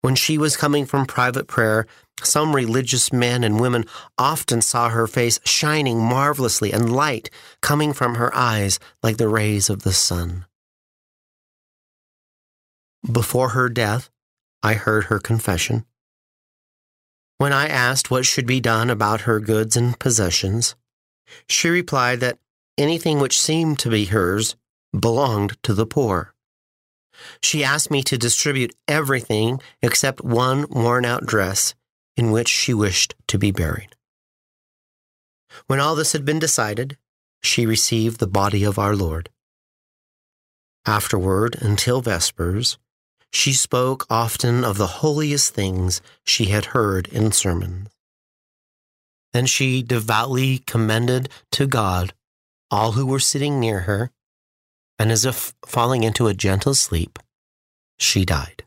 When 0.00 0.16
she 0.16 0.36
was 0.36 0.56
coming 0.56 0.84
from 0.84 1.06
private 1.06 1.46
prayer, 1.46 1.86
some 2.22 2.54
religious 2.54 3.12
men 3.12 3.44
and 3.44 3.60
women 3.60 3.84
often 4.18 4.60
saw 4.60 4.88
her 4.88 5.06
face 5.06 5.38
shining 5.44 6.00
marvelously 6.00 6.72
and 6.72 6.94
light 6.94 7.30
coming 7.60 7.92
from 7.92 8.16
her 8.16 8.34
eyes 8.34 8.78
like 9.02 9.16
the 9.16 9.28
rays 9.28 9.70
of 9.70 9.82
the 9.82 9.92
sun. 9.92 10.46
Before 13.10 13.50
her 13.50 13.68
death, 13.68 14.10
I 14.62 14.74
heard 14.74 15.04
her 15.04 15.18
confession. 15.18 15.84
When 17.38 17.52
I 17.52 17.66
asked 17.66 18.10
what 18.10 18.26
should 18.26 18.46
be 18.46 18.60
done 18.60 18.90
about 18.90 19.22
her 19.22 19.40
goods 19.40 19.76
and 19.76 19.98
possessions, 19.98 20.76
she 21.48 21.68
replied 21.68 22.20
that 22.20 22.38
anything 22.78 23.18
which 23.18 23.40
seemed 23.40 23.78
to 23.80 23.90
be 23.90 24.06
hers 24.06 24.56
belonged 24.98 25.56
to 25.62 25.74
the 25.74 25.86
poor. 25.86 26.34
She 27.42 27.62
asked 27.64 27.90
me 27.90 28.02
to 28.04 28.18
distribute 28.18 28.74
everything 28.88 29.60
except 29.82 30.24
one 30.24 30.66
worn 30.68 31.04
out 31.04 31.26
dress 31.26 31.74
in 32.16 32.30
which 32.30 32.48
she 32.48 32.74
wished 32.74 33.14
to 33.28 33.38
be 33.38 33.50
buried. 33.50 33.94
When 35.66 35.80
all 35.80 35.94
this 35.94 36.12
had 36.12 36.24
been 36.24 36.38
decided, 36.38 36.96
she 37.42 37.66
received 37.66 38.18
the 38.18 38.26
body 38.26 38.64
of 38.64 38.78
our 38.78 38.96
Lord. 38.96 39.28
Afterward, 40.86 41.56
until 41.60 42.00
Vespers, 42.00 42.78
she 43.32 43.52
spoke 43.52 44.06
often 44.10 44.64
of 44.64 44.78
the 44.78 44.86
holiest 44.86 45.54
things 45.54 46.02
she 46.24 46.46
had 46.46 46.66
heard 46.66 47.06
in 47.08 47.32
sermons. 47.32 47.88
Then 49.32 49.46
she 49.46 49.82
devoutly 49.82 50.58
commended 50.58 51.30
to 51.52 51.66
God 51.66 52.12
all 52.72 52.92
who 52.92 53.04
were 53.04 53.20
sitting 53.20 53.60
near 53.60 53.80
her, 53.80 54.10
and 54.98 55.12
as 55.12 55.26
if 55.26 55.54
falling 55.66 56.02
into 56.02 56.26
a 56.26 56.34
gentle 56.34 56.74
sleep, 56.74 57.18
she 57.98 58.24
died. 58.24 58.64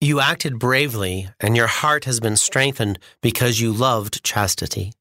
You 0.00 0.20
acted 0.20 0.58
bravely, 0.58 1.28
and 1.40 1.56
your 1.56 1.66
heart 1.66 2.04
has 2.06 2.20
been 2.20 2.36
strengthened 2.36 2.98
because 3.20 3.60
you 3.60 3.72
loved 3.72 4.22
chastity. 4.22 4.92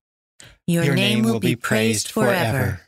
Your, 0.67 0.83
your 0.83 0.95
name, 0.95 1.21
name 1.21 1.31
will 1.31 1.39
be 1.39 1.55
praised 1.55 2.11
forever. 2.11 2.81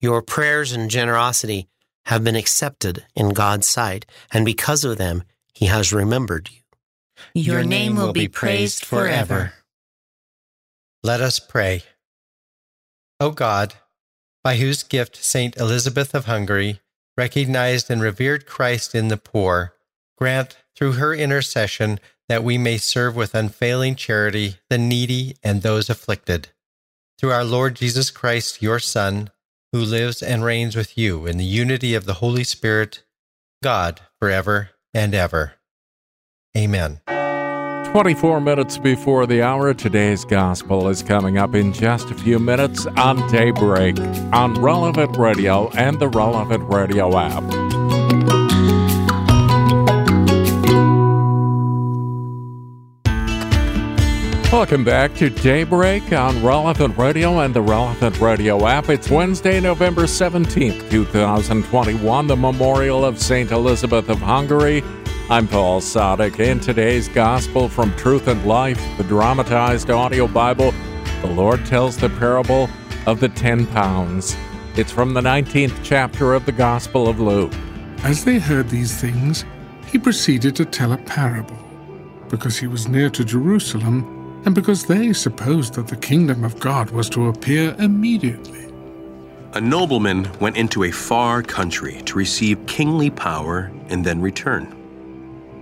Your 0.00 0.22
prayers 0.22 0.72
and 0.72 0.90
generosity 0.90 1.68
have 2.06 2.24
been 2.24 2.36
accepted 2.36 3.04
in 3.14 3.30
God's 3.30 3.66
sight, 3.66 4.06
and 4.32 4.44
because 4.44 4.84
of 4.84 4.96
them, 4.96 5.24
He 5.52 5.66
has 5.66 5.92
remembered 5.92 6.48
you. 6.50 6.60
Your 7.34 7.64
name 7.64 7.96
will 7.96 8.12
be 8.12 8.28
praised 8.28 8.84
forever. 8.84 9.52
Let 11.02 11.20
us 11.20 11.38
pray. 11.38 11.82
O 13.20 13.30
God, 13.30 13.74
by 14.42 14.56
whose 14.56 14.82
gift 14.82 15.16
Saint 15.16 15.56
Elizabeth 15.58 16.14
of 16.14 16.24
Hungary 16.24 16.80
recognized 17.16 17.90
and 17.90 18.00
revered 18.00 18.46
Christ 18.46 18.94
in 18.94 19.08
the 19.08 19.18
poor, 19.18 19.74
grant 20.16 20.56
through 20.74 20.92
her 20.92 21.14
intercession 21.14 22.00
that 22.28 22.42
we 22.42 22.56
may 22.56 22.78
serve 22.78 23.14
with 23.14 23.34
unfailing 23.34 23.94
charity 23.94 24.56
the 24.70 24.78
needy 24.78 25.36
and 25.42 25.60
those 25.60 25.90
afflicted. 25.90 26.48
Through 27.18 27.32
our 27.32 27.44
Lord 27.44 27.74
Jesus 27.74 28.10
Christ, 28.10 28.62
your 28.62 28.78
Son, 28.78 29.30
who 29.72 29.80
lives 29.80 30.22
and 30.22 30.42
reigns 30.42 30.74
with 30.74 30.96
you 30.96 31.26
in 31.26 31.36
the 31.36 31.44
unity 31.44 31.94
of 31.94 32.06
the 32.06 32.14
Holy 32.14 32.44
Spirit, 32.44 33.02
God, 33.62 34.00
forever 34.18 34.70
and 34.94 35.14
ever. 35.14 35.54
Amen. 36.56 37.00
24 37.90 38.40
minutes 38.40 38.78
before 38.78 39.26
the 39.26 39.42
hour, 39.42 39.74
today's 39.74 40.24
gospel 40.24 40.88
is 40.88 41.02
coming 41.02 41.38
up 41.38 41.56
in 41.56 41.72
just 41.72 42.08
a 42.12 42.14
few 42.14 42.38
minutes 42.38 42.86
on 42.86 43.16
Daybreak 43.32 43.98
on 44.32 44.54
Relevant 44.62 45.16
Radio 45.16 45.68
and 45.70 45.98
the 45.98 46.06
Relevant 46.06 46.62
Radio 46.72 47.18
app. 47.18 47.42
Welcome 54.52 54.84
back 54.84 55.16
to 55.16 55.28
Daybreak 55.28 56.12
on 56.12 56.44
Relevant 56.44 56.96
Radio 56.96 57.40
and 57.40 57.52
the 57.52 57.62
Relevant 57.62 58.20
Radio 58.20 58.68
app. 58.68 58.88
It's 58.88 59.10
Wednesday, 59.10 59.58
November 59.58 60.02
17th, 60.02 60.88
2021, 60.88 62.26
the 62.28 62.36
memorial 62.36 63.04
of 63.04 63.18
St. 63.18 63.50
Elizabeth 63.50 64.08
of 64.08 64.20
Hungary. 64.20 64.84
I'm 65.30 65.46
Paul 65.46 65.80
Sadek. 65.80 66.40
In 66.40 66.58
today's 66.58 67.06
Gospel 67.06 67.68
from 67.68 67.94
Truth 67.94 68.26
and 68.26 68.44
Life, 68.44 68.82
the 68.98 69.04
dramatized 69.04 69.88
audio 69.88 70.26
Bible, 70.26 70.74
the 71.20 71.28
Lord 71.28 71.64
tells 71.64 71.96
the 71.96 72.08
parable 72.08 72.68
of 73.06 73.20
the 73.20 73.28
ten 73.28 73.64
pounds. 73.68 74.36
It's 74.74 74.90
from 74.90 75.14
the 75.14 75.20
19th 75.20 75.84
chapter 75.84 76.34
of 76.34 76.46
the 76.46 76.52
Gospel 76.52 77.06
of 77.06 77.20
Luke. 77.20 77.52
As 77.98 78.24
they 78.24 78.40
heard 78.40 78.68
these 78.68 79.00
things, 79.00 79.44
he 79.86 80.00
proceeded 80.00 80.56
to 80.56 80.64
tell 80.64 80.94
a 80.94 80.98
parable, 80.98 81.58
because 82.28 82.58
he 82.58 82.66
was 82.66 82.88
near 82.88 83.08
to 83.10 83.24
Jerusalem 83.24 84.42
and 84.44 84.52
because 84.52 84.84
they 84.84 85.12
supposed 85.12 85.74
that 85.74 85.86
the 85.86 85.96
kingdom 85.96 86.42
of 86.42 86.58
God 86.58 86.90
was 86.90 87.08
to 87.10 87.28
appear 87.28 87.76
immediately. 87.78 88.68
A 89.52 89.60
nobleman 89.60 90.28
went 90.40 90.56
into 90.56 90.82
a 90.82 90.90
far 90.90 91.40
country 91.40 92.02
to 92.06 92.18
receive 92.18 92.66
kingly 92.66 93.10
power 93.10 93.70
and 93.90 94.04
then 94.04 94.20
return. 94.20 94.76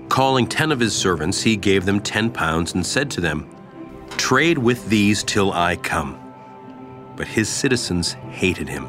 Calling 0.09 0.47
ten 0.47 0.73
of 0.73 0.81
his 0.81 0.95
servants, 0.95 1.43
he 1.43 1.57
gave 1.57 1.85
them 1.85 2.01
ten 2.01 2.31
pounds 2.31 2.75
and 2.75 2.85
said 2.85 3.11
to 3.13 3.21
them, 3.21 3.49
Trade 4.11 4.59
with 4.59 4.89
these 4.89 5.23
till 5.23 5.53
I 5.53 5.77
come. 5.77 6.19
But 7.17 7.29
his 7.29 7.49
citizens 7.49 8.13
hated 8.31 8.69
him 8.69 8.87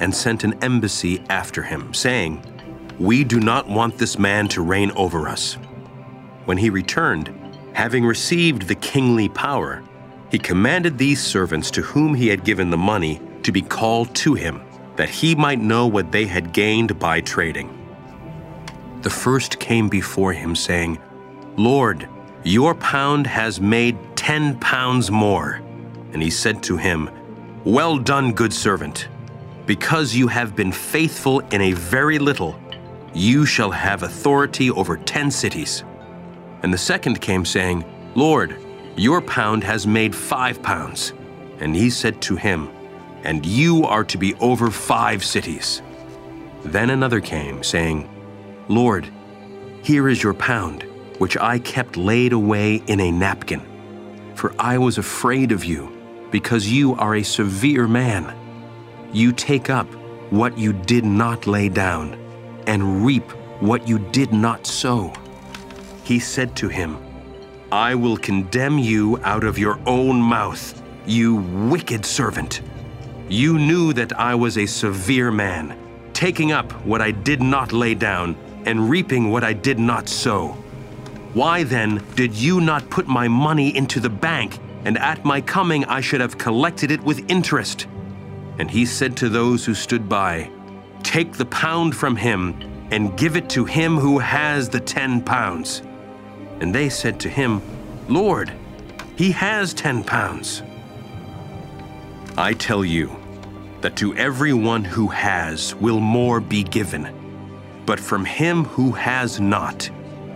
and 0.00 0.14
sent 0.14 0.44
an 0.44 0.62
embassy 0.62 1.24
after 1.28 1.62
him, 1.62 1.94
saying, 1.94 2.42
We 2.98 3.24
do 3.24 3.40
not 3.40 3.68
want 3.68 3.98
this 3.98 4.18
man 4.18 4.48
to 4.48 4.62
reign 4.62 4.90
over 4.92 5.28
us. 5.28 5.54
When 6.44 6.58
he 6.58 6.70
returned, 6.70 7.34
Having 7.72 8.06
received 8.06 8.62
the 8.62 8.74
kingly 8.74 9.28
power, 9.28 9.84
he 10.32 10.38
commanded 10.38 10.98
these 10.98 11.22
servants 11.22 11.70
to 11.70 11.82
whom 11.82 12.12
he 12.12 12.26
had 12.26 12.44
given 12.44 12.70
the 12.70 12.76
money 12.76 13.20
to 13.44 13.52
be 13.52 13.62
called 13.62 14.12
to 14.16 14.34
him, 14.34 14.60
that 14.96 15.08
he 15.08 15.36
might 15.36 15.60
know 15.60 15.86
what 15.86 16.10
they 16.10 16.26
had 16.26 16.52
gained 16.52 16.98
by 16.98 17.20
trading. 17.20 17.77
The 19.02 19.10
first 19.10 19.58
came 19.58 19.88
before 19.88 20.32
him, 20.32 20.56
saying, 20.56 20.98
Lord, 21.56 22.08
your 22.42 22.74
pound 22.74 23.26
has 23.26 23.60
made 23.60 23.96
ten 24.16 24.58
pounds 24.58 25.10
more. 25.10 25.60
And 26.12 26.22
he 26.22 26.30
said 26.30 26.62
to 26.64 26.76
him, 26.76 27.10
Well 27.64 27.98
done, 27.98 28.32
good 28.32 28.52
servant. 28.52 29.08
Because 29.66 30.14
you 30.14 30.28
have 30.28 30.56
been 30.56 30.72
faithful 30.72 31.40
in 31.40 31.60
a 31.60 31.72
very 31.72 32.18
little, 32.18 32.58
you 33.12 33.44
shall 33.44 33.70
have 33.70 34.02
authority 34.02 34.70
over 34.70 34.96
ten 34.96 35.30
cities. 35.30 35.84
And 36.62 36.72
the 36.72 36.78
second 36.78 37.20
came, 37.20 37.44
saying, 37.44 37.84
Lord, 38.14 38.56
your 38.96 39.20
pound 39.20 39.62
has 39.62 39.86
made 39.86 40.14
five 40.14 40.62
pounds. 40.62 41.12
And 41.60 41.74
he 41.74 41.90
said 41.90 42.20
to 42.22 42.36
him, 42.36 42.68
And 43.22 43.44
you 43.46 43.84
are 43.84 44.04
to 44.04 44.18
be 44.18 44.34
over 44.36 44.70
five 44.70 45.24
cities. 45.24 45.82
Then 46.64 46.90
another 46.90 47.20
came, 47.20 47.62
saying, 47.62 48.08
Lord, 48.68 49.08
here 49.82 50.08
is 50.08 50.22
your 50.22 50.34
pound, 50.34 50.84
which 51.18 51.36
I 51.36 51.58
kept 51.58 51.96
laid 51.96 52.32
away 52.32 52.76
in 52.86 53.00
a 53.00 53.10
napkin. 53.10 53.62
For 54.34 54.54
I 54.58 54.78
was 54.78 54.98
afraid 54.98 55.52
of 55.52 55.64
you, 55.64 55.90
because 56.30 56.68
you 56.68 56.94
are 56.94 57.16
a 57.16 57.22
severe 57.22 57.88
man. 57.88 58.34
You 59.12 59.32
take 59.32 59.70
up 59.70 59.86
what 60.30 60.56
you 60.58 60.72
did 60.72 61.04
not 61.04 61.46
lay 61.46 61.68
down, 61.68 62.14
and 62.66 63.04
reap 63.04 63.30
what 63.60 63.88
you 63.88 63.98
did 63.98 64.32
not 64.32 64.66
sow 64.66 65.12
he 66.08 66.18
said 66.18 66.56
to 66.56 66.68
him, 66.68 66.96
I 67.70 67.94
will 67.94 68.16
condemn 68.16 68.78
you 68.78 69.18
out 69.24 69.44
of 69.44 69.58
your 69.58 69.78
own 69.84 70.18
mouth, 70.22 70.82
you 71.06 71.34
wicked 71.70 72.06
servant. 72.06 72.62
You 73.28 73.58
knew 73.58 73.92
that 73.92 74.18
I 74.18 74.34
was 74.34 74.56
a 74.56 74.64
severe 74.64 75.30
man, 75.30 75.78
taking 76.14 76.50
up 76.50 76.72
what 76.86 77.02
I 77.02 77.10
did 77.10 77.42
not 77.42 77.74
lay 77.74 77.94
down 77.94 78.36
and 78.64 78.90
reaping 78.90 79.30
what 79.30 79.44
I 79.44 79.52
did 79.52 79.78
not 79.78 80.08
sow. 80.08 80.56
Why 81.34 81.62
then 81.62 82.04
did 82.14 82.34
you 82.34 82.60
not 82.60 82.90
put 82.90 83.06
my 83.06 83.28
money 83.28 83.76
into 83.76 84.00
the 84.00 84.10
bank, 84.10 84.58
and 84.84 84.98
at 84.98 85.24
my 85.24 85.40
coming 85.40 85.84
I 85.84 86.00
should 86.00 86.20
have 86.20 86.38
collected 86.38 86.90
it 86.90 87.02
with 87.02 87.30
interest? 87.30 87.86
And 88.58 88.70
he 88.70 88.86
said 88.86 89.16
to 89.18 89.28
those 89.28 89.64
who 89.64 89.74
stood 89.74 90.08
by, 90.08 90.50
Take 91.02 91.32
the 91.32 91.46
pound 91.46 91.94
from 91.94 92.16
him 92.16 92.54
and 92.90 93.16
give 93.16 93.36
it 93.36 93.48
to 93.50 93.64
him 93.64 93.96
who 93.96 94.18
has 94.18 94.68
the 94.68 94.80
ten 94.80 95.20
pounds. 95.22 95.82
And 96.60 96.74
they 96.74 96.88
said 96.88 97.20
to 97.20 97.28
him, 97.28 97.62
Lord, 98.08 98.52
he 99.16 99.30
has 99.32 99.74
ten 99.74 100.02
pounds. 100.02 100.62
I 102.36 102.52
tell 102.54 102.84
you 102.84 103.14
that 103.80 103.96
to 103.96 104.16
everyone 104.16 104.84
who 104.84 105.08
has 105.08 105.74
will 105.76 106.00
more 106.00 106.40
be 106.40 106.62
given, 106.62 107.12
but 107.88 107.98
from 107.98 108.22
him 108.22 108.66
who 108.66 108.92
has 108.92 109.40
not, 109.40 109.88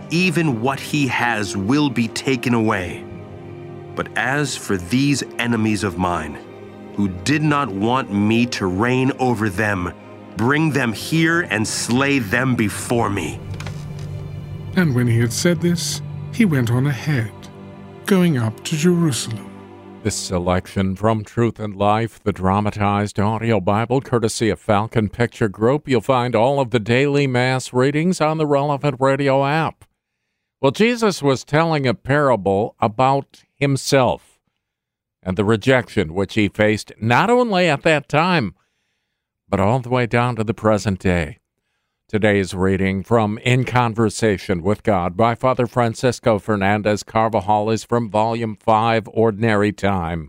even 0.09 0.59
what 0.59 0.79
he 0.79 1.05
has 1.05 1.55
will 1.55 1.87
be 1.87 2.07
taken 2.07 2.55
away. 2.55 3.05
But 3.93 4.07
as 4.17 4.57
for 4.57 4.75
these 4.75 5.21
enemies 5.37 5.83
of 5.83 5.95
mine, 5.95 6.33
who 6.95 7.09
did 7.09 7.43
not 7.43 7.69
want 7.69 8.11
me 8.11 8.47
to 8.57 8.65
reign 8.65 9.11
over 9.19 9.49
them, 9.49 9.93
bring 10.35 10.71
them 10.71 10.93
here 10.93 11.41
and 11.41 11.67
slay 11.67 12.17
them 12.17 12.55
before 12.55 13.11
me. 13.11 13.39
And 14.75 14.95
when 14.95 15.05
he 15.05 15.19
had 15.19 15.31
said 15.31 15.61
this, 15.61 16.01
he 16.33 16.45
went 16.45 16.71
on 16.71 16.87
ahead, 16.87 17.31
going 18.07 18.35
up 18.35 18.63
to 18.63 18.75
Jerusalem. 18.75 19.52
This 20.03 20.15
selection 20.15 20.97
from 20.97 21.23
Truth 21.23 21.61
and 21.61 21.77
Life, 21.77 22.21
the 22.21 22.33
dramatized 22.33 23.21
audio 23.21 23.61
Bible, 23.61 24.01
courtesy 24.01 24.49
of 24.49 24.59
Falcon 24.59 25.07
Picture 25.07 25.47
Group. 25.47 25.87
You'll 25.87 26.01
find 26.01 26.35
all 26.35 26.59
of 26.59 26.71
the 26.71 26.79
daily 26.79 27.25
Mass 27.25 27.71
readings 27.71 28.19
on 28.19 28.37
the 28.37 28.45
relevant 28.45 28.97
radio 28.99 29.45
app. 29.45 29.85
Well, 30.59 30.73
Jesus 30.73 31.23
was 31.23 31.45
telling 31.45 31.87
a 31.87 31.93
parable 31.93 32.75
about 32.81 33.43
himself 33.55 34.41
and 35.21 35.37
the 35.37 35.45
rejection 35.45 36.13
which 36.13 36.33
he 36.33 36.49
faced 36.49 36.91
not 36.99 37.29
only 37.29 37.69
at 37.69 37.83
that 37.83 38.09
time, 38.09 38.55
but 39.47 39.61
all 39.61 39.79
the 39.79 39.89
way 39.89 40.05
down 40.05 40.35
to 40.35 40.43
the 40.43 40.53
present 40.53 40.99
day. 40.99 41.39
Today's 42.13 42.53
reading 42.53 43.01
from 43.01 43.39
In 43.39 43.63
Conversation 43.63 44.61
with 44.61 44.83
God 44.83 45.17
by 45.17 45.33
Father 45.33 45.65
Francisco 45.65 46.37
Fernandez 46.37 47.01
Carvajal 47.01 47.71
is 47.71 47.83
from 47.83 48.11
Volume 48.11 48.55
5, 48.55 49.09
Ordinary 49.11 49.71
Time. 49.71 50.27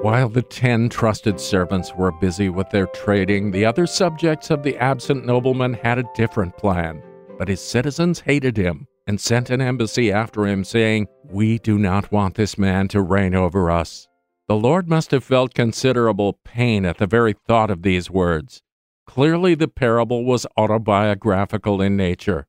While 0.00 0.30
the 0.30 0.46
ten 0.48 0.88
trusted 0.88 1.38
servants 1.38 1.92
were 1.94 2.12
busy 2.12 2.48
with 2.48 2.70
their 2.70 2.86
trading, 2.86 3.50
the 3.50 3.66
other 3.66 3.86
subjects 3.86 4.48
of 4.48 4.62
the 4.62 4.78
absent 4.78 5.26
nobleman 5.26 5.74
had 5.74 5.98
a 5.98 6.08
different 6.14 6.56
plan. 6.56 7.02
But 7.36 7.48
his 7.48 7.60
citizens 7.60 8.20
hated 8.20 8.56
him 8.56 8.86
and 9.06 9.20
sent 9.20 9.50
an 9.50 9.60
embassy 9.60 10.10
after 10.10 10.46
him, 10.46 10.64
saying, 10.64 11.06
We 11.22 11.58
do 11.58 11.76
not 11.76 12.10
want 12.10 12.36
this 12.36 12.56
man 12.56 12.88
to 12.88 13.02
reign 13.02 13.34
over 13.34 13.70
us. 13.70 14.08
The 14.48 14.56
Lord 14.56 14.88
must 14.88 15.12
have 15.12 15.24
felt 15.24 15.54
considerable 15.54 16.38
pain 16.44 16.84
at 16.84 16.98
the 16.98 17.06
very 17.06 17.32
thought 17.32 17.70
of 17.70 17.82
these 17.82 18.10
words. 18.10 18.60
Clearly, 19.06 19.54
the 19.54 19.68
parable 19.68 20.24
was 20.24 20.46
autobiographical 20.56 21.80
in 21.80 21.96
nature. 21.96 22.46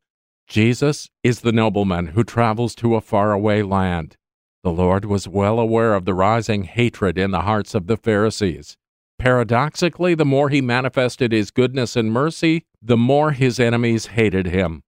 Jesus 0.48 1.10
is 1.24 1.42
the 1.42 1.52
nobleman 1.52 2.08
who 2.08 2.24
travels 2.24 2.76
to 2.76 2.96
a 2.96 3.02
faraway 3.02 3.62
land. 3.62 4.18
The 4.64 4.72
Lord 4.72 5.06
was 5.06 5.28
well 5.28 5.60
aware 5.60 5.94
of 5.94 6.06
the 6.06 6.14
rising 6.14 6.64
hatred 6.64 7.18
in 7.18 7.32
the 7.32 7.42
hearts 7.42 7.76
of 7.76 7.88
the 7.88 7.98
Pharisees. 7.98 8.78
Paradoxically, 9.20 10.16
the 10.16 10.26
more 10.26 10.50
he 10.50 10.62
manifested 10.62 11.32
his 11.32 11.52
goodness 11.52 11.96
and 11.96 12.12
mercy, 12.12 12.66
the 12.82 12.98
more 12.98 13.32
his 13.32 13.60
enemies 13.60 14.08
hated 14.08 14.48
him. 14.48 14.84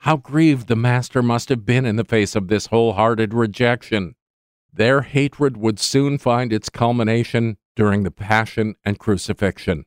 How 0.00 0.16
grieved 0.16 0.68
the 0.68 0.76
Master 0.76 1.22
must 1.22 1.48
have 1.48 1.64
been 1.64 1.86
in 1.86 1.96
the 1.96 2.04
face 2.04 2.36
of 2.36 2.48
this 2.48 2.66
wholehearted 2.66 3.34
rejection. 3.34 4.14
Their 4.72 5.02
hatred 5.02 5.56
would 5.56 5.78
soon 5.78 6.18
find 6.18 6.52
its 6.52 6.68
culmination 6.68 7.56
during 7.74 8.02
the 8.02 8.10
Passion 8.10 8.74
and 8.84 8.98
Crucifixion. 8.98 9.84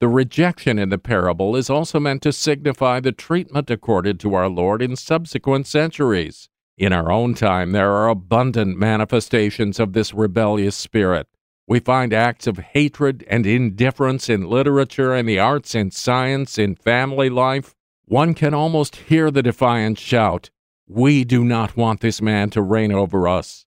The 0.00 0.08
rejection 0.08 0.78
in 0.78 0.90
the 0.90 0.98
parable 0.98 1.56
is 1.56 1.70
also 1.70 2.00
meant 2.00 2.22
to 2.22 2.32
signify 2.32 3.00
the 3.00 3.12
treatment 3.12 3.70
accorded 3.70 4.20
to 4.20 4.34
our 4.34 4.48
Lord 4.48 4.82
in 4.82 4.96
subsequent 4.96 5.66
centuries. 5.66 6.48
In 6.76 6.92
our 6.92 7.10
own 7.12 7.34
time, 7.34 7.72
there 7.72 7.92
are 7.92 8.08
abundant 8.08 8.76
manifestations 8.76 9.78
of 9.78 9.92
this 9.92 10.12
rebellious 10.12 10.74
spirit. 10.74 11.28
We 11.66 11.80
find 11.80 12.12
acts 12.12 12.46
of 12.46 12.58
hatred 12.58 13.24
and 13.30 13.46
indifference 13.46 14.28
in 14.28 14.50
literature 14.50 15.14
and 15.14 15.26
the 15.28 15.38
arts 15.38 15.74
in 15.74 15.90
science, 15.92 16.58
in 16.58 16.74
family 16.74 17.30
life. 17.30 17.74
One 18.04 18.34
can 18.34 18.52
almost 18.52 18.96
hear 18.96 19.30
the 19.30 19.42
defiant 19.42 19.98
shout, 19.98 20.50
We 20.86 21.24
do 21.24 21.44
not 21.44 21.76
want 21.76 22.00
this 22.00 22.20
man 22.20 22.50
to 22.50 22.60
reign 22.60 22.92
over 22.92 23.26
us. 23.26 23.64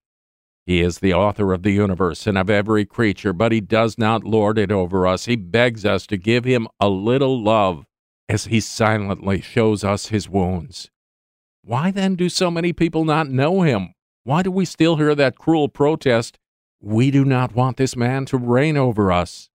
He 0.68 0.82
is 0.82 1.00
the 1.00 1.14
author 1.14 1.54
of 1.54 1.64
the 1.64 1.72
universe 1.72 2.28
and 2.28 2.38
of 2.38 2.50
every 2.50 2.86
creature, 2.86 3.32
but 3.32 3.54
he 3.54 3.62
does 3.62 3.98
not 3.98 4.26
lord 4.26 4.58
it 4.58 4.70
over 4.70 5.08
us. 5.08 5.24
He 5.24 5.38
begs 5.38 5.86
us 5.86 6.06
to 6.08 6.18
give 6.18 6.44
him 6.44 6.68
a 6.78 6.90
little 6.90 7.42
love 7.42 7.86
as 8.28 8.48
he 8.48 8.60
silently 8.60 9.40
shows 9.40 9.86
us 9.86 10.08
his 10.08 10.28
wounds. 10.28 10.92
Why 11.64 11.90
then 11.90 12.16
do 12.16 12.28
so 12.28 12.52
many 12.52 12.74
people 12.74 13.06
not 13.06 13.30
know 13.30 13.62
him? 13.62 13.94
Why 14.26 14.44
do 14.44 14.52
we 14.52 14.66
still 14.66 14.98
hear 14.98 15.16
that 15.16 15.38
cruel 15.38 15.70
protest, 15.70 16.38
We 16.82 17.12
do 17.12 17.24
not 17.24 17.56
want 17.56 17.78
this 17.78 17.96
man 17.96 18.26
to 18.26 18.38
reign 18.38 18.76
over 18.76 19.10
us? 19.10 19.50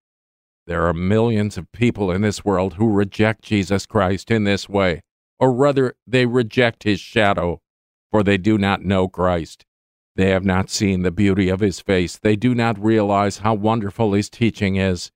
There 0.67 0.87
are 0.87 0.95
millions 0.95 1.59
of 1.59 1.71
people 1.73 2.11
in 2.11 2.23
this 2.23 2.43
world 2.43 2.75
who 2.75 2.91
reject 2.91 3.43
Jesus 3.43 3.85
Christ 3.85 4.31
in 4.31 4.45
this 4.45 4.67
way, 4.67 5.03
or 5.39 5.53
rather, 5.53 5.95
they 6.07 6.25
reject 6.25 6.85
his 6.85 7.01
shadow, 7.01 7.61
for 8.11 8.23
they 8.23 8.39
do 8.39 8.57
not 8.57 8.83
know 8.83 9.09
Christ. 9.09 9.67
They 10.15 10.31
have 10.31 10.45
not 10.45 10.69
seen 10.69 11.03
the 11.03 11.11
beauty 11.11 11.49
of 11.49 11.61
his 11.61 11.81
face. 11.81 12.19
They 12.19 12.37
do 12.37 12.55
not 12.55 12.83
realize 12.83 13.39
how 13.39 13.55
wonderful 13.55 14.13
his 14.13 14.29
teaching 14.29 14.77
is. 14.77 15.11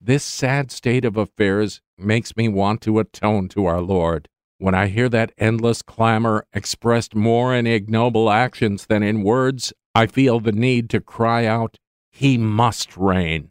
This 0.00 0.22
sad 0.22 0.70
state 0.70 1.04
of 1.04 1.16
affairs 1.16 1.80
makes 1.96 2.36
me 2.36 2.48
want 2.48 2.82
to 2.82 2.98
atone 2.98 3.48
to 3.48 3.64
our 3.64 3.80
Lord. 3.80 4.28
When 4.58 4.74
I 4.74 4.88
hear 4.88 5.08
that 5.08 5.32
endless 5.38 5.80
clamor 5.80 6.46
expressed 6.52 7.14
more 7.14 7.54
in 7.54 7.66
ignoble 7.66 8.30
actions 8.30 8.86
than 8.86 9.02
in 9.02 9.22
words, 9.22 9.72
I 9.94 10.06
feel 10.06 10.40
the 10.40 10.52
need 10.52 10.90
to 10.90 11.00
cry 11.00 11.46
out, 11.46 11.78
He 12.12 12.36
must 12.36 12.96
reign. 12.96 13.50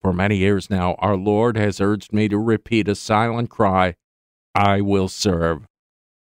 For 0.00 0.12
many 0.12 0.36
years 0.36 0.68
now, 0.68 0.94
our 0.98 1.16
Lord 1.16 1.56
has 1.56 1.80
urged 1.80 2.12
me 2.12 2.28
to 2.28 2.38
repeat 2.38 2.88
a 2.88 2.96
silent 2.96 3.50
cry, 3.50 3.94
I 4.54 4.80
will 4.80 5.08
serve. 5.08 5.66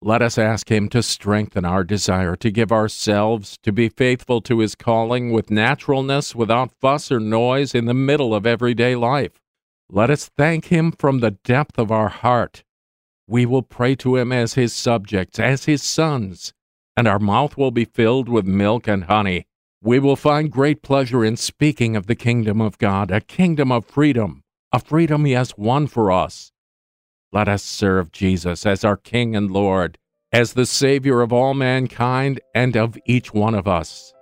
Let 0.06 0.22
us 0.22 0.38
ask 0.38 0.70
Him 0.70 0.88
to 0.90 1.02
strengthen 1.02 1.64
our 1.64 1.82
desire 1.82 2.36
to 2.36 2.52
give 2.52 2.70
ourselves, 2.70 3.58
to 3.64 3.72
be 3.72 3.88
faithful 3.88 4.40
to 4.42 4.60
His 4.60 4.76
calling 4.76 5.32
with 5.32 5.50
naturalness, 5.50 6.32
without 6.32 6.70
fuss 6.80 7.10
or 7.10 7.18
noise, 7.18 7.74
in 7.74 7.86
the 7.86 7.92
middle 7.92 8.32
of 8.32 8.46
everyday 8.46 8.94
life. 8.94 9.40
Let 9.90 10.08
us 10.08 10.30
thank 10.36 10.66
Him 10.66 10.92
from 10.92 11.18
the 11.18 11.32
depth 11.32 11.76
of 11.76 11.90
our 11.90 12.08
heart. 12.08 12.62
We 13.26 13.46
will 13.46 13.62
pray 13.62 13.96
to 13.96 14.14
Him 14.14 14.30
as 14.30 14.54
His 14.54 14.72
subjects, 14.72 15.40
as 15.40 15.64
His 15.64 15.82
sons, 15.82 16.54
and 16.96 17.08
our 17.08 17.18
mouth 17.18 17.56
will 17.56 17.72
be 17.72 17.84
filled 17.84 18.28
with 18.28 18.46
milk 18.46 18.86
and 18.86 19.06
honey. 19.06 19.48
We 19.82 19.98
will 19.98 20.14
find 20.14 20.52
great 20.52 20.82
pleasure 20.82 21.24
in 21.24 21.36
speaking 21.36 21.96
of 21.96 22.06
the 22.06 22.14
kingdom 22.14 22.60
of 22.60 22.78
God, 22.78 23.10
a 23.10 23.20
kingdom 23.20 23.72
of 23.72 23.84
freedom, 23.84 24.44
a 24.70 24.78
freedom 24.78 25.24
He 25.24 25.32
has 25.32 25.58
won 25.58 25.88
for 25.88 26.12
us. 26.12 26.52
Let 27.32 27.48
us 27.48 27.62
serve 27.62 28.12
Jesus 28.12 28.64
as 28.64 28.84
our 28.84 28.96
King 28.96 29.34
and 29.34 29.50
Lord, 29.50 29.98
as 30.32 30.52
the 30.52 30.66
Savior 30.66 31.20
of 31.20 31.32
all 31.32 31.54
mankind 31.54 32.40
and 32.54 32.76
of 32.76 32.96
each 33.06 33.34
one 33.34 33.54
of 33.54 33.66
us. 33.66 34.14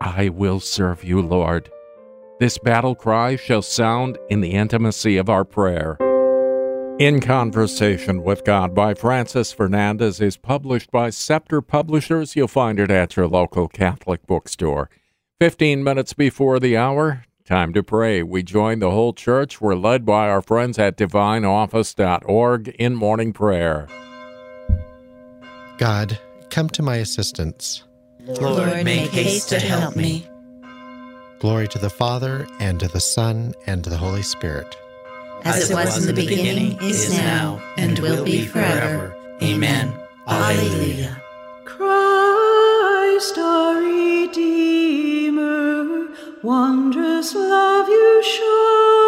I 0.00 0.28
will 0.28 0.60
serve 0.60 1.02
you, 1.04 1.22
Lord. 1.22 1.70
This 2.38 2.58
battle 2.58 2.94
cry 2.94 3.36
shall 3.36 3.62
sound 3.62 4.18
in 4.28 4.42
the 4.42 4.52
intimacy 4.52 5.16
of 5.16 5.30
our 5.30 5.44
prayer. 5.44 5.96
In 6.98 7.20
Conversation 7.20 8.22
with 8.22 8.44
God 8.44 8.74
by 8.74 8.94
Francis 8.94 9.52
Fernandez 9.52 10.18
is 10.20 10.38
published 10.38 10.90
by 10.90 11.10
Scepter 11.10 11.60
Publishers. 11.60 12.34
You'll 12.34 12.48
find 12.48 12.80
it 12.80 12.90
at 12.90 13.16
your 13.16 13.26
local 13.26 13.68
Catholic 13.68 14.26
bookstore. 14.26 14.88
15 15.38 15.84
minutes 15.84 16.14
before 16.14 16.58
the 16.58 16.74
hour, 16.74 17.25
Time 17.46 17.72
to 17.74 17.82
pray. 17.84 18.24
We 18.24 18.42
join 18.42 18.80
the 18.80 18.90
whole 18.90 19.12
church. 19.12 19.60
We're 19.60 19.76
led 19.76 20.04
by 20.04 20.28
our 20.28 20.42
friends 20.42 20.80
at 20.80 20.96
divineoffice.org 20.96 22.68
in 22.70 22.96
morning 22.96 23.32
prayer. 23.32 23.86
God, 25.78 26.18
come 26.50 26.68
to 26.70 26.82
my 26.82 26.96
assistance. 26.96 27.84
Lord, 28.24 28.84
make 28.84 29.10
haste 29.10 29.50
to 29.50 29.60
help 29.60 29.94
me. 29.94 30.26
Glory 31.38 31.68
to 31.68 31.78
the 31.78 31.90
Father, 31.90 32.48
and 32.58 32.80
to 32.80 32.88
the 32.88 32.98
Son, 32.98 33.54
and 33.68 33.84
to 33.84 33.90
the 33.90 33.96
Holy 33.96 34.22
Spirit. 34.22 34.76
As 35.44 35.70
it 35.70 35.74
was 35.74 35.98
in 36.04 36.12
the 36.12 36.20
beginning, 36.20 36.78
is 36.82 37.12
now, 37.12 37.62
and 37.76 37.96
will 38.00 38.24
be 38.24 38.44
forever. 38.44 39.14
Amen. 39.40 39.94
Alleluia. 40.26 41.22
Wondrous 46.46 47.34
love 47.34 47.88
you 47.88 48.22
show 48.22 49.05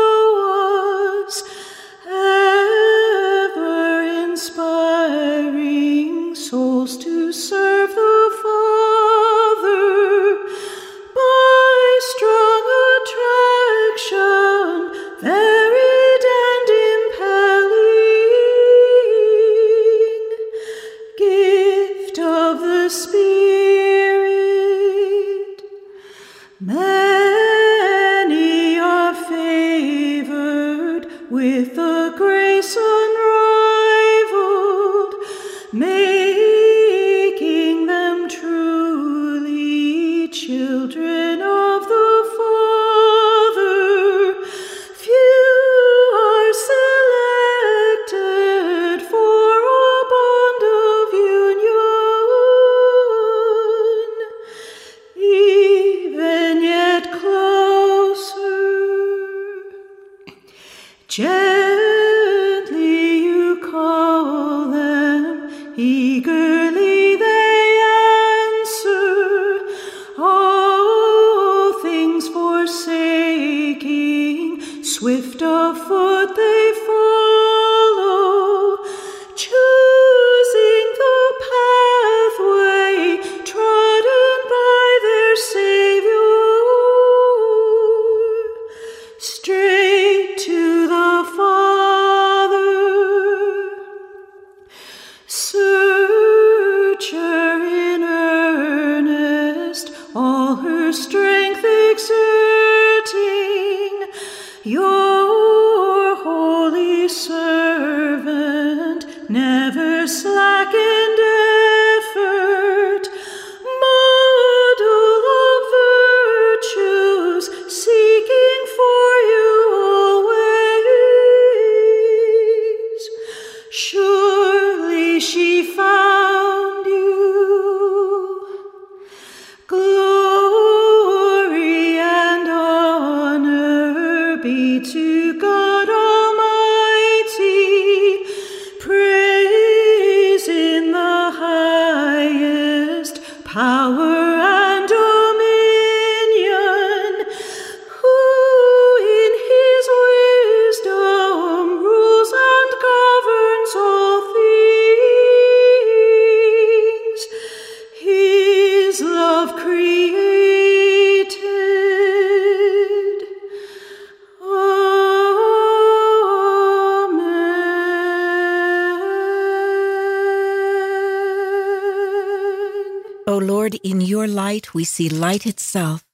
in 173.82 174.00
your 174.00 174.26
light 174.26 174.74
we 174.74 174.84
see 174.84 175.08
light 175.08 175.46
itself. 175.46 176.04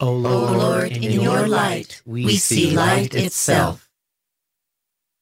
O 0.00 0.12
Lord, 0.12 0.58
Lord, 0.58 0.92
in 0.92 1.20
your 1.20 1.46
light 1.46 2.02
we 2.04 2.36
see 2.36 2.70
light 2.70 3.14
itself. 3.14 3.88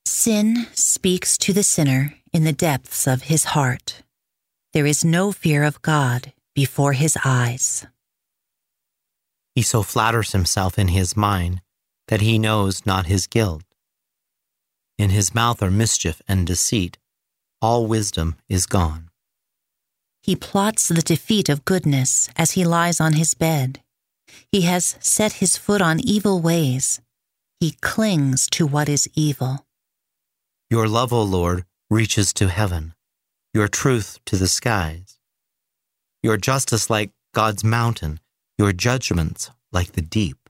Sin 0.07 0.67
speaks 0.73 1.37
to 1.39 1.53
the 1.53 1.63
sinner 1.63 2.15
in 2.33 2.45
the 2.45 2.53
depths 2.53 3.07
of 3.07 3.23
his 3.23 3.45
heart. 3.45 4.03
There 4.73 4.87
is 4.87 5.05
no 5.05 5.33
fear 5.33 5.63
of 5.65 5.83
God 5.83 6.33
before 6.55 6.95
his 6.95 7.19
eyes. 7.25 7.87
He 9.55 9.63
so 9.63 9.83
flatters 9.83 10.33
himself 10.33 10.79
in 10.79 10.89
his 10.89 11.17
mind 11.17 11.61
that 12.09 12.23
he 12.23 12.39
knows 12.39 12.87
not 12.87 13.07
his 13.07 13.27
guilt. 13.27 13.65
In 14.99 15.11
his 15.11 15.35
mouth 15.35 15.63
are 15.63 15.71
mischief 15.71 16.23
and 16.27 16.47
deceit. 16.47 16.99
All 17.61 17.87
wisdom 17.87 18.37
is 18.49 18.67
gone. 18.67 19.11
He 20.23 20.37
plots 20.37 20.89
the 20.89 21.03
defeat 21.03 21.49
of 21.49 21.65
goodness 21.65 22.31
as 22.37 22.53
he 22.53 22.65
lies 22.65 23.01
on 23.01 23.15
his 23.15 23.35
bed. 23.35 23.81
He 24.53 24.63
has 24.63 24.97
set 25.01 25.35
his 25.35 25.57
foot 25.57 25.83
on 25.83 25.99
evil 25.99 26.41
ways. 26.41 27.01
He 27.59 27.73
clings 27.81 28.47
to 28.53 28.67
what 28.67 28.89
is 28.89 29.09
evil. 29.15 29.67
Your 30.71 30.87
love, 30.87 31.13
O 31.13 31.23
Lord, 31.23 31.65
reaches 31.91 32.33
to 32.35 32.49
heaven, 32.49 32.95
your 33.53 33.69
truth 33.69 34.19
to 34.27 34.37
the 34.37 34.49
skies. 34.49 35.19
Your 36.23 36.37
justice 36.37 36.89
like 36.89 37.11
God's 37.35 37.65
mountain, 37.65 38.21
your 38.59 38.73
judgments 38.73 39.51
like 39.73 39.93
the 39.93 40.03
deep. 40.03 40.49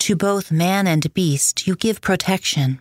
To 0.00 0.16
both 0.16 0.50
man 0.50 0.86
and 0.86 1.12
beast 1.14 1.66
you 1.66 1.76
give 1.76 2.00
protection. 2.00 2.80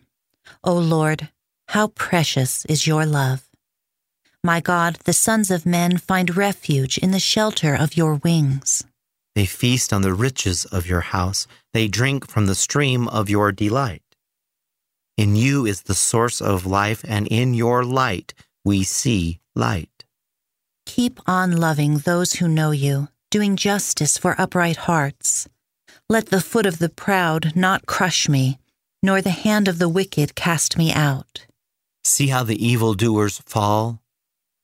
O 0.63 0.73
Lord, 0.73 1.29
how 1.67 1.87
precious 1.89 2.65
is 2.65 2.87
your 2.87 3.05
love. 3.05 3.50
My 4.43 4.59
God, 4.59 4.97
the 5.05 5.13
sons 5.13 5.51
of 5.51 5.67
men 5.67 5.97
find 5.97 6.35
refuge 6.35 6.97
in 6.97 7.11
the 7.11 7.19
shelter 7.19 7.75
of 7.75 7.95
your 7.95 8.15
wings. 8.15 8.83
They 9.35 9.45
feast 9.45 9.93
on 9.93 10.01
the 10.01 10.15
riches 10.15 10.65
of 10.65 10.87
your 10.87 11.01
house, 11.01 11.45
they 11.73 11.87
drink 11.87 12.27
from 12.27 12.47
the 12.47 12.55
stream 12.55 13.07
of 13.07 13.29
your 13.29 13.51
delight. 13.51 14.01
In 15.15 15.35
you 15.35 15.67
is 15.67 15.83
the 15.83 15.93
source 15.93 16.41
of 16.41 16.65
life, 16.65 17.05
and 17.07 17.27
in 17.27 17.53
your 17.53 17.85
light 17.85 18.33
we 18.65 18.83
see 18.83 19.39
light. 19.55 20.05
Keep 20.87 21.19
on 21.27 21.57
loving 21.57 21.99
those 21.99 22.33
who 22.33 22.47
know 22.47 22.71
you, 22.71 23.09
doing 23.29 23.55
justice 23.55 24.17
for 24.17 24.35
upright 24.41 24.77
hearts. 24.77 25.47
Let 26.09 26.27
the 26.27 26.41
foot 26.41 26.65
of 26.65 26.79
the 26.79 26.89
proud 26.89 27.55
not 27.55 27.85
crush 27.85 28.27
me, 28.27 28.57
nor 29.03 29.21
the 29.21 29.29
hand 29.29 29.67
of 29.67 29.77
the 29.77 29.87
wicked 29.87 30.33
cast 30.33 30.77
me 30.77 30.91
out. 30.91 31.45
See 32.03 32.27
how 32.27 32.43
the 32.43 32.65
evildoers 32.65 33.37
fall? 33.45 34.00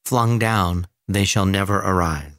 Flung 0.07 0.39
down, 0.39 0.87
they 1.09 1.25
shall 1.25 1.45
never 1.45 1.79
arise. 1.79 2.31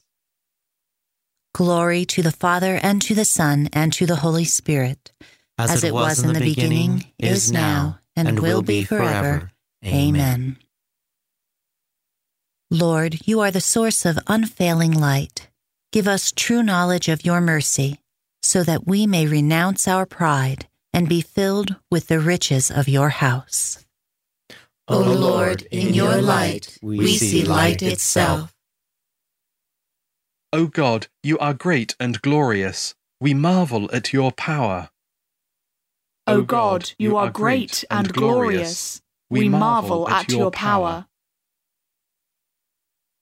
Glory 1.52 2.06
to 2.06 2.22
the 2.22 2.32
Father, 2.32 2.80
and 2.82 3.02
to 3.02 3.14
the 3.14 3.26
Son, 3.26 3.68
and 3.74 3.92
to 3.92 4.06
the 4.06 4.16
Holy 4.16 4.46
Spirit, 4.46 5.12
As 5.58 5.84
it 5.84 5.92
was 5.92 6.24
in 6.24 6.32
the 6.32 6.40
beginning, 6.40 7.04
is 7.18 7.52
now, 7.52 7.98
and 8.16 8.40
will 8.40 8.62
be 8.62 8.84
forever. 8.84 9.52
Amen. 9.84 10.56
Lord, 12.70 13.18
you 13.26 13.40
are 13.40 13.50
the 13.50 13.60
source 13.60 14.06
of 14.06 14.18
unfailing 14.28 14.98
light. 14.98 15.50
Give 15.92 16.08
us 16.08 16.32
true 16.32 16.62
knowledge 16.62 17.10
of 17.10 17.26
your 17.26 17.42
mercy, 17.42 18.00
so 18.42 18.64
that 18.64 18.86
we 18.86 19.06
may 19.06 19.26
renounce 19.26 19.86
our 19.86 20.06
pride 20.06 20.68
and 20.94 21.06
be 21.06 21.20
filled 21.20 21.76
with 21.90 22.08
the 22.08 22.18
riches 22.18 22.70
of 22.70 22.88
your 22.88 23.10
house. 23.10 23.84
O 24.90 25.00
Lord, 25.00 25.62
in 25.70 25.92
your 25.92 26.22
light 26.22 26.78
we 26.80 27.16
see 27.18 27.44
light 27.44 27.82
itself. 27.82 28.54
O 30.50 30.66
God, 30.66 31.08
you 31.22 31.38
are 31.38 31.52
great 31.52 31.94
and 32.00 32.22
glorious. 32.22 32.94
We 33.20 33.34
marvel 33.34 33.90
at 33.92 34.14
your 34.14 34.32
power. 34.32 34.88
O 36.26 36.40
God, 36.40 36.92
you 36.98 37.18
are 37.18 37.30
great 37.30 37.84
and 37.90 38.10
glorious. 38.12 39.02
We 39.28 39.50
marvel 39.50 40.08
at 40.08 40.30
your 40.30 40.50
power. 40.50 41.06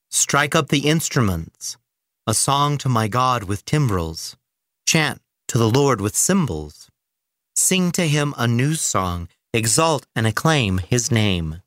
Strike 0.08 0.54
up 0.54 0.68
the 0.68 0.86
instruments, 0.88 1.76
a 2.28 2.34
song 2.34 2.78
to 2.78 2.88
my 2.88 3.08
God 3.08 3.42
with 3.42 3.64
timbrels. 3.64 4.36
Chant 4.86 5.20
to 5.48 5.58
the 5.58 5.68
Lord 5.68 6.00
with 6.00 6.14
cymbals. 6.14 6.88
Sing 7.56 7.90
to 7.92 8.06
him 8.06 8.34
a 8.36 8.46
new 8.46 8.74
song, 8.74 9.28
exalt 9.52 10.06
and 10.14 10.26
acclaim 10.26 10.78
his 10.78 11.10
name. 11.10 11.62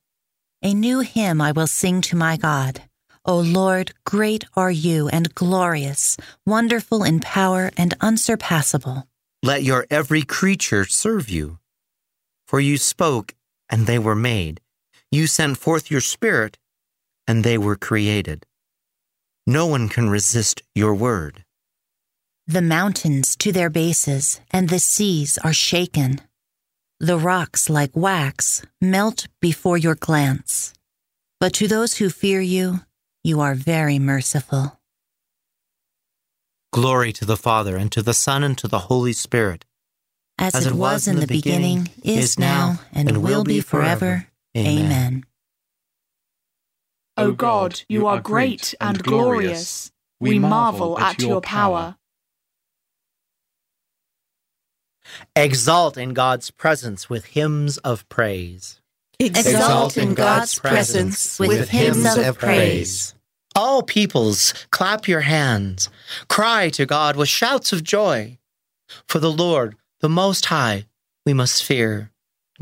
A 0.61 0.73
new 0.73 0.99
hymn 0.99 1.39
I 1.39 1.51
will 1.51 1.67
sing 1.67 2.01
to 2.01 2.15
my 2.15 2.37
God. 2.37 2.83
O 3.25 3.39
Lord, 3.39 3.93
great 4.05 4.45
are 4.55 4.71
you 4.71 5.07
and 5.09 5.33
glorious, 5.35 6.17
wonderful 6.45 7.03
in 7.03 7.19
power 7.19 7.71
and 7.77 7.95
unsurpassable. 8.01 9.07
Let 9.43 9.63
your 9.63 9.85
every 9.89 10.23
creature 10.23 10.85
serve 10.85 11.29
you. 11.29 11.59
For 12.47 12.59
you 12.59 12.77
spoke, 12.77 13.35
and 13.69 13.87
they 13.87 13.99
were 13.99 14.15
made. 14.15 14.61
You 15.11 15.27
sent 15.27 15.57
forth 15.57 15.91
your 15.91 16.01
Spirit, 16.01 16.57
and 17.27 17.43
they 17.43 17.57
were 17.57 17.75
created. 17.75 18.45
No 19.45 19.65
one 19.65 19.89
can 19.89 20.09
resist 20.09 20.61
your 20.75 20.93
word. 20.93 21.45
The 22.47 22.61
mountains 22.61 23.35
to 23.37 23.51
their 23.51 23.69
bases 23.69 24.41
and 24.51 24.69
the 24.69 24.79
seas 24.79 25.37
are 25.43 25.53
shaken. 25.53 26.21
The 27.01 27.17
rocks, 27.17 27.69
like 27.69 27.95
wax, 27.95 28.61
melt 28.81 29.29
before 29.39 29.77
your 29.77 29.95
glance. 29.95 30.73
But 31.39 31.53
to 31.53 31.67
those 31.67 31.95
who 31.95 32.09
fear 32.09 32.41
you, 32.41 32.81
you 33.23 33.39
are 33.39 33.55
very 33.55 33.99
merciful. 33.99 34.77
Glory 36.73 37.13
to 37.13 37.23
the 37.23 37.37
Father, 37.37 37.77
and 37.77 37.89
to 37.93 38.01
the 38.01 38.13
Son, 38.13 38.43
and 38.43 38.57
to 38.57 38.67
the 38.67 38.89
Holy 38.91 39.13
Spirit. 39.13 39.63
As, 40.37 40.65
it 40.65 40.73
was 40.73 41.07
in 41.07 41.21
the 41.21 41.27
beginning, 41.27 41.89
is 42.03 42.37
now, 42.37 42.79
and 42.91 43.23
will 43.23 43.45
be 43.45 43.61
forever. 43.61 44.27
Amen. 44.57 45.25
O 47.15 47.31
God, 47.31 47.81
you 47.87 48.07
are 48.07 48.19
great 48.19 48.75
and 48.81 49.01
glorious. 49.01 49.89
We 50.19 50.37
marvel 50.37 50.99
at 50.99 51.21
your 51.21 51.39
power. 51.39 51.95
Exalt 55.35 55.97
in 55.97 56.13
God's 56.13 56.51
presence 56.51 57.09
with 57.09 57.25
hymns 57.25 57.77
of 57.79 58.07
praise. 58.09 58.79
Exalt 59.19 59.97
in 59.97 60.13
God's 60.13 60.57
presence 60.59 61.39
with 61.39 61.69
hymns 61.69 62.15
of 62.15 62.37
praise. 62.37 63.13
All 63.55 63.83
peoples, 63.83 64.53
clap 64.71 65.07
your 65.07 65.21
hands. 65.21 65.89
Cry 66.29 66.69
to 66.69 66.85
God 66.85 67.15
with 67.15 67.27
shouts 67.27 67.73
of 67.73 67.83
joy. 67.83 68.37
For 69.07 69.19
the 69.19 69.31
Lord, 69.31 69.75
the 69.99 70.09
Most 70.09 70.45
High, 70.45 70.85
we 71.25 71.33
must 71.33 71.63
fear, 71.63 72.11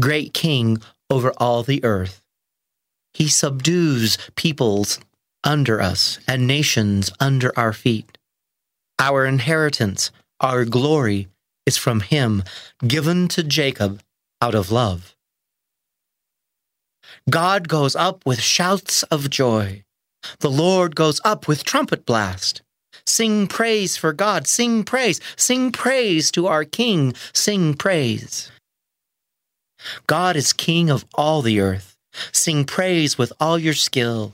great 0.02 0.34
King 0.34 0.80
over 1.10 1.32
all 1.38 1.64
the 1.64 1.84
earth. 1.84 2.22
He 3.14 3.28
subdues 3.28 4.18
peoples 4.36 5.00
under 5.44 5.82
us 5.82 6.20
and 6.28 6.48
nations 6.48 7.12
under 7.20 7.58
our 7.58 7.74
feet. 7.74 8.18
Our 9.00 9.26
inheritance, 9.26 10.12
our 10.40 10.66
glory, 10.66 11.28
is 11.68 11.78
from 11.78 12.00
him, 12.00 12.44
given 12.88 13.28
to 13.28 13.44
Jacob 13.44 14.02
out 14.42 14.56
of 14.56 14.72
love. 14.72 15.16
God 17.30 17.68
goes 17.68 17.96
up 17.96 18.26
with 18.26 18.42
shouts 18.42 19.04
of 19.04 19.30
joy. 19.30 19.84
The 20.40 20.50
Lord 20.50 20.96
goes 20.96 21.22
up 21.24 21.48
with 21.48 21.64
trumpet 21.64 22.06
blast. 22.06 22.62
Sing 23.06 23.48
praise 23.48 23.98
for 23.98 24.14
God. 24.14 24.48
Sing 24.48 24.84
praise. 24.84 25.20
Sing 25.36 25.72
praise 25.72 26.32
to 26.32 26.48
our 26.48 26.64
King. 26.66 27.14
Sing 27.34 27.74
praise. 27.74 28.52
God 30.08 30.36
is 30.36 30.54
King 30.54 30.90
of 30.90 31.06
all 31.14 31.42
the 31.42 31.60
earth. 31.60 31.96
Sing 32.32 32.66
praise 32.66 33.18
with 33.18 33.32
all 33.40 33.60
your 33.60 33.74
skill. 33.74 34.34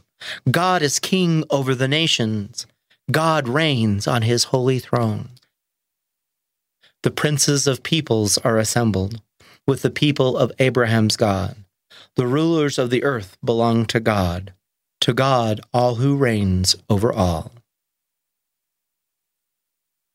God 0.49 0.81
is 0.81 0.99
King 0.99 1.43
over 1.49 1.75
the 1.75 1.87
nations. 1.87 2.65
God 3.11 3.47
reigns 3.47 4.07
on 4.07 4.21
his 4.21 4.45
holy 4.45 4.79
throne. 4.79 5.29
The 7.03 7.11
princes 7.11 7.67
of 7.67 7.83
peoples 7.83 8.37
are 8.39 8.57
assembled 8.57 9.21
with 9.67 9.81
the 9.81 9.89
people 9.89 10.37
of 10.37 10.51
Abraham's 10.57 11.17
God. 11.17 11.57
The 12.15 12.27
rulers 12.27 12.79
of 12.79 12.89
the 12.89 13.03
earth 13.03 13.37
belong 13.43 13.85
to 13.87 13.99
God. 13.99 14.53
To 15.01 15.13
God, 15.13 15.59
all 15.73 15.95
who 15.95 16.15
reigns 16.15 16.75
over 16.89 17.11
all. 17.11 17.51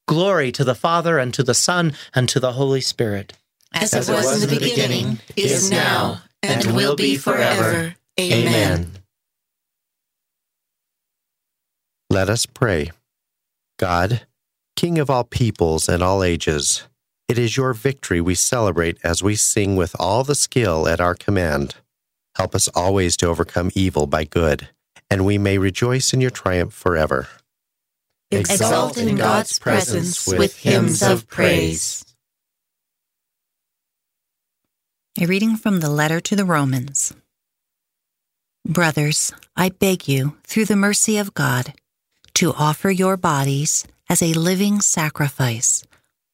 Glory 0.07 0.51
to 0.53 0.65
the 0.65 0.75
Father, 0.75 1.19
and 1.19 1.35
to 1.35 1.43
the 1.43 1.53
Son, 1.53 1.93
and 2.15 2.27
to 2.31 2.41
the 2.41 2.53
Holy 2.53 2.81
Spirit. 2.81 3.35
As, 3.75 3.93
it 3.93 4.11
was, 4.11 4.43
in 4.43 4.49
the 4.49 4.59
beginning, 4.59 5.19
is 5.37 5.71
now, 5.71 6.23
and 6.43 6.75
will 6.75 6.97
be 6.97 7.19
forever. 7.19 7.95
Amen. 8.19 8.93
Let 12.09 12.31
us 12.31 12.47
pray. 12.47 12.91
God, 13.79 14.23
King 14.79 15.01
of 15.01 15.11
all 15.11 15.25
peoples 15.25 15.89
and 15.89 16.05
all 16.05 16.23
ages, 16.23 16.85
it 17.27 17.37
is 17.37 17.57
your 17.57 17.75
victory 17.75 18.21
we 18.21 18.37
celebrate 18.37 18.97
as 19.03 19.25
we 19.25 19.35
sing 19.35 19.75
with 19.75 19.97
all 19.99 20.23
the 20.23 20.37
skill 20.37 20.87
at 20.87 21.01
our 21.01 21.17
command. 21.17 21.75
Help 22.37 22.55
us 22.55 22.69
always 22.77 23.17
to 23.17 23.27
overcome 23.27 23.73
evil 23.75 24.07
by 24.07 24.23
good, 24.23 24.69
and 25.11 25.27
we 25.27 25.37
may 25.37 25.59
rejoice 25.59 26.13
in 26.13 26.21
your 26.21 26.31
triumph 26.31 26.73
forever. 26.73 27.27
Exalt 28.31 28.97
in 28.97 29.17
God's 29.17 29.59
presence 29.59 30.29
with 30.29 30.57
hymns 30.59 31.03
of 31.03 31.27
praise. 31.27 32.05
A 35.21 35.27
reading 35.27 35.57
from 35.57 35.81
the 35.81 35.91
letter 35.91 36.21
to 36.21 36.37
the 36.37 36.45
Romans. 36.45 37.13
Brothers, 38.65 39.33
I 39.57 39.71
beg 39.71 40.07
you, 40.07 40.37
through 40.45 40.67
the 40.67 40.77
mercy 40.77 41.19
of 41.19 41.35
God, 41.35 41.75
to 42.35 42.53
offer 42.53 42.93
your 42.93 43.17
bodies 43.17 43.85
as 44.09 44.23
a 44.23 44.33
living 44.33 44.81
sacrifice, 44.81 45.85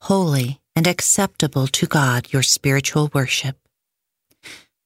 holy 0.03 0.61
and 0.77 0.87
acceptable 0.87 1.66
to 1.68 1.87
God, 1.87 2.33
your 2.33 2.43
spiritual 2.43 3.11
worship. 3.12 3.57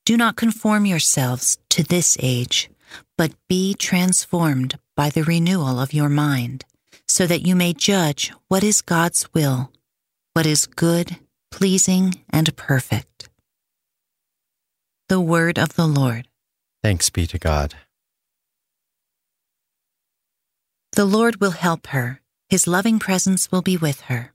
Do 0.04 0.16
not 0.16 0.36
conform 0.36 0.86
yourselves 0.86 1.58
to 1.70 1.82
this 1.82 2.16
age, 2.20 2.70
but 3.16 3.34
be 3.48 3.74
transformed 3.74 4.78
by 4.96 5.10
the 5.10 5.22
renewal 5.22 5.78
of 5.78 5.92
your 5.92 6.08
mind, 6.08 6.64
so 7.06 7.26
that 7.26 7.46
you 7.46 7.54
may 7.54 7.72
judge 7.72 8.32
what 8.48 8.64
is 8.64 8.80
God's 8.80 9.28
will, 9.34 9.70
what 10.34 10.46
is 10.46 10.66
good, 10.66 11.16
pleasing, 11.50 12.14
and 12.30 12.56
perfect. 12.56 13.28
The 15.08 15.20
word 15.20 15.58
of 15.58 15.74
the 15.74 15.86
Lord. 15.86 16.28
Thanks 16.82 17.10
be 17.10 17.26
to 17.26 17.38
God. 17.38 17.74
The 20.92 21.04
Lord 21.04 21.40
will 21.40 21.52
help 21.52 21.88
her. 21.88 22.20
His 22.48 22.66
loving 22.66 22.98
presence 22.98 23.52
will 23.52 23.60
be 23.60 23.76
with 23.76 24.00
her. 24.02 24.32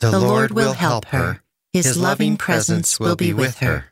The, 0.00 0.10
the 0.10 0.20
Lord, 0.20 0.50
Lord 0.50 0.52
will 0.52 0.72
help 0.74 1.06
her. 1.06 1.40
His, 1.72 1.86
His 1.86 1.98
loving 1.98 2.36
presence 2.36 3.00
will 3.00 3.16
be 3.16 3.32
with 3.32 3.58
her. 3.58 3.86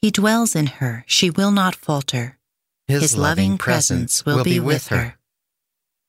He 0.00 0.10
dwells 0.10 0.56
in 0.56 0.66
her. 0.66 1.04
She 1.06 1.28
will 1.28 1.50
not 1.50 1.74
falter. 1.74 2.38
His, 2.88 3.02
His 3.02 3.16
loving 3.16 3.58
presence 3.58 4.24
will 4.24 4.42
be 4.42 4.58
with 4.58 4.88
her. 4.88 5.18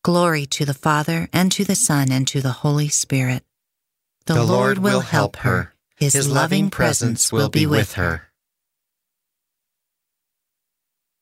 Glory 0.03 0.45
to 0.45 0.63
the 0.63 0.73
Father, 0.73 1.27
and 1.33 1.51
to 1.51 1.65
the 1.65 1.75
Son, 1.75 2.13
and 2.13 2.25
to 2.29 2.39
the 2.39 2.63
Holy 2.63 2.87
Spirit. 2.87 3.43
The, 4.25 4.35
the 4.35 4.43
Lord 4.45 4.77
will 4.77 5.01
help 5.01 5.37
her. 5.37 5.73
His, 5.97 6.13
His 6.13 6.29
loving 6.29 6.69
presence 6.69 7.29
will 7.29 7.49
be 7.49 7.65
with 7.65 7.93
her. 7.93 8.26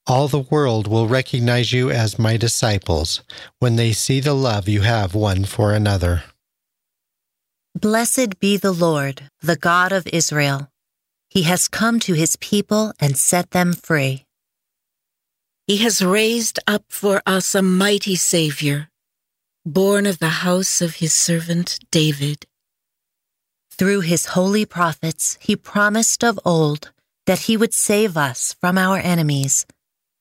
All 0.07 0.27
the 0.27 0.39
world 0.39 0.87
will 0.87 1.07
recognize 1.07 1.73
you 1.73 1.89
as 1.89 2.19
my 2.19 2.37
disciples 2.37 3.23
when 3.57 3.75
they 3.75 3.91
see 3.91 4.19
the 4.19 4.35
love 4.35 4.69
you 4.69 4.81
have 4.81 5.15
one 5.15 5.45
for 5.45 5.73
another. 5.73 6.23
Blessed 7.73 8.39
be 8.39 8.55
the 8.55 8.71
Lord, 8.71 9.31
the 9.41 9.55
God 9.55 9.91
of 9.91 10.05
Israel. 10.07 10.69
He 11.27 11.41
has 11.43 11.67
come 11.67 11.99
to 12.01 12.13
his 12.13 12.35
people 12.35 12.93
and 12.99 13.17
set 13.17 13.49
them 13.49 13.73
free. 13.73 14.25
He 15.65 15.77
has 15.77 16.05
raised 16.05 16.59
up 16.67 16.83
for 16.87 17.23
us 17.25 17.55
a 17.55 17.63
mighty 17.63 18.15
Savior, 18.15 18.89
born 19.65 20.05
of 20.05 20.19
the 20.19 20.45
house 20.45 20.81
of 20.83 20.97
his 20.97 21.13
servant 21.13 21.79
David. 21.89 22.45
Through 23.71 24.01
his 24.01 24.27
holy 24.27 24.65
prophets, 24.65 25.39
he 25.41 25.55
promised 25.55 26.23
of 26.23 26.39
old 26.45 26.91
that 27.25 27.39
he 27.39 27.57
would 27.57 27.73
save 27.73 28.15
us 28.15 28.55
from 28.61 28.77
our 28.77 28.99
enemies 28.99 29.65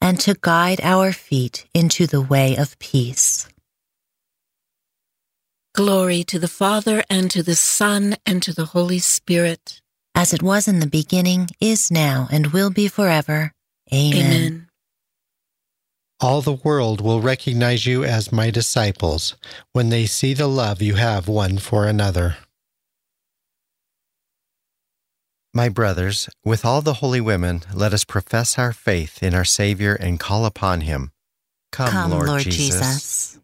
and 0.00 0.18
to 0.20 0.36
guide 0.40 0.80
our 0.82 1.12
feet 1.12 1.66
into 1.74 2.06
the 2.06 2.20
way 2.20 2.56
of 2.56 2.78
peace. 2.78 3.48
Glory 5.74 6.24
to 6.24 6.38
the 6.38 6.48
Father, 6.48 7.04
and 7.08 7.30
to 7.30 7.42
the 7.42 7.54
Son, 7.54 8.16
and 8.26 8.42
to 8.42 8.52
the 8.52 8.66
Holy 8.66 8.98
Spirit. 8.98 9.80
As 10.14 10.34
it 10.34 10.42
was 10.42 10.66
in 10.66 10.80
the 10.80 10.86
beginning, 10.86 11.48
is 11.60 11.90
now, 11.90 12.28
and 12.32 12.48
will 12.48 12.70
be 12.70 12.88
forever. 12.88 13.52
Amen. 13.92 14.24
Amen. 14.24 14.66
All 16.20 16.42
the 16.42 16.52
world 16.52 17.00
will 17.00 17.22
recognize 17.22 17.86
you 17.86 18.04
as 18.04 18.30
my 18.30 18.50
disciples 18.50 19.36
when 19.72 19.88
they 19.88 20.04
see 20.04 20.34
the 20.34 20.48
love 20.48 20.82
you 20.82 20.96
have 20.96 21.28
one 21.28 21.58
for 21.58 21.86
another. 21.86 22.36
My 25.52 25.68
brothers, 25.68 26.28
with 26.44 26.64
all 26.64 26.80
the 26.80 26.94
holy 26.94 27.20
women, 27.20 27.62
let 27.74 27.92
us 27.92 28.04
profess 28.04 28.56
our 28.56 28.72
faith 28.72 29.20
in 29.20 29.34
our 29.34 29.44
Savior 29.44 29.94
and 29.94 30.20
call 30.20 30.46
upon 30.46 30.82
him. 30.82 31.10
Come, 31.72 31.90
Come 31.90 32.10
Lord, 32.12 32.28
Lord 32.28 32.42
Jesus. 32.42 32.76
Jesus. 32.76 33.38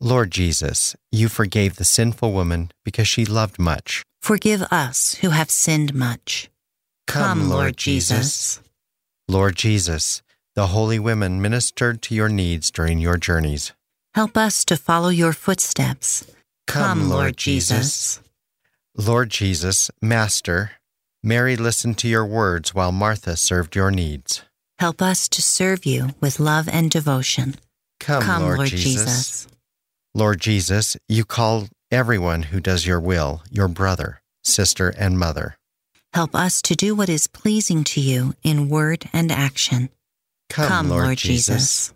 Lord 0.00 0.30
Jesus, 0.30 0.94
you 1.10 1.28
forgave 1.28 1.74
the 1.74 1.84
sinful 1.84 2.32
woman 2.32 2.70
because 2.84 3.08
she 3.08 3.24
loved 3.24 3.58
much. 3.58 4.04
Forgive 4.22 4.62
us 4.70 5.16
who 5.16 5.30
have 5.30 5.50
sinned 5.50 5.92
much. 5.92 6.50
Come, 7.08 7.40
Come 7.40 7.48
Lord 7.50 7.76
Jesus. 7.76 8.60
Lord 9.26 9.56
Jesus, 9.56 10.22
the 10.54 10.68
holy 10.68 11.00
women 11.00 11.42
ministered 11.42 12.00
to 12.02 12.14
your 12.14 12.28
needs 12.28 12.70
during 12.70 12.98
your 12.98 13.16
journeys. 13.16 13.72
Help 14.14 14.36
us 14.36 14.64
to 14.66 14.76
follow 14.76 15.08
your 15.08 15.32
footsteps. 15.32 16.24
Come, 16.68 17.00
Come 17.00 17.08
Lord 17.10 17.36
Jesus. 17.36 18.20
Lord 18.96 19.30
Jesus, 19.30 19.90
Master, 20.00 20.72
Mary 21.26 21.56
listened 21.56 21.96
to 21.96 22.06
your 22.06 22.26
words 22.26 22.74
while 22.74 22.92
Martha 22.92 23.34
served 23.34 23.74
your 23.74 23.90
needs. 23.90 24.42
Help 24.78 25.00
us 25.00 25.26
to 25.26 25.40
serve 25.40 25.86
you 25.86 26.10
with 26.20 26.38
love 26.38 26.68
and 26.68 26.90
devotion. 26.90 27.54
Come, 27.98 28.22
Come 28.22 28.42
Lord, 28.42 28.58
Lord 28.58 28.68
Jesus. 28.68 28.84
Jesus. 28.84 29.48
Lord 30.12 30.38
Jesus, 30.38 30.98
you 31.08 31.24
call 31.24 31.68
everyone 31.90 32.42
who 32.42 32.60
does 32.60 32.84
your 32.84 33.00
will 33.00 33.42
your 33.50 33.68
brother, 33.68 34.20
sister, 34.42 34.92
and 34.98 35.18
mother. 35.18 35.56
Help 36.12 36.34
us 36.34 36.60
to 36.60 36.76
do 36.76 36.94
what 36.94 37.08
is 37.08 37.26
pleasing 37.26 37.84
to 37.84 38.02
you 38.02 38.34
in 38.42 38.68
word 38.68 39.08
and 39.10 39.32
action. 39.32 39.88
Come, 40.50 40.68
Come 40.68 40.88
Lord, 40.90 41.04
Lord 41.04 41.18
Jesus. 41.18 41.88
Jesus. 41.88 41.94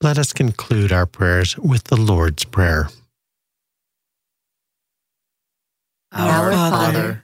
Let 0.00 0.18
us 0.18 0.32
conclude 0.32 0.92
our 0.92 1.06
prayers 1.06 1.58
with 1.58 1.82
the 1.84 1.96
Lord's 1.96 2.44
Prayer. 2.44 2.90
Our 6.12 6.52
Father 6.52 7.23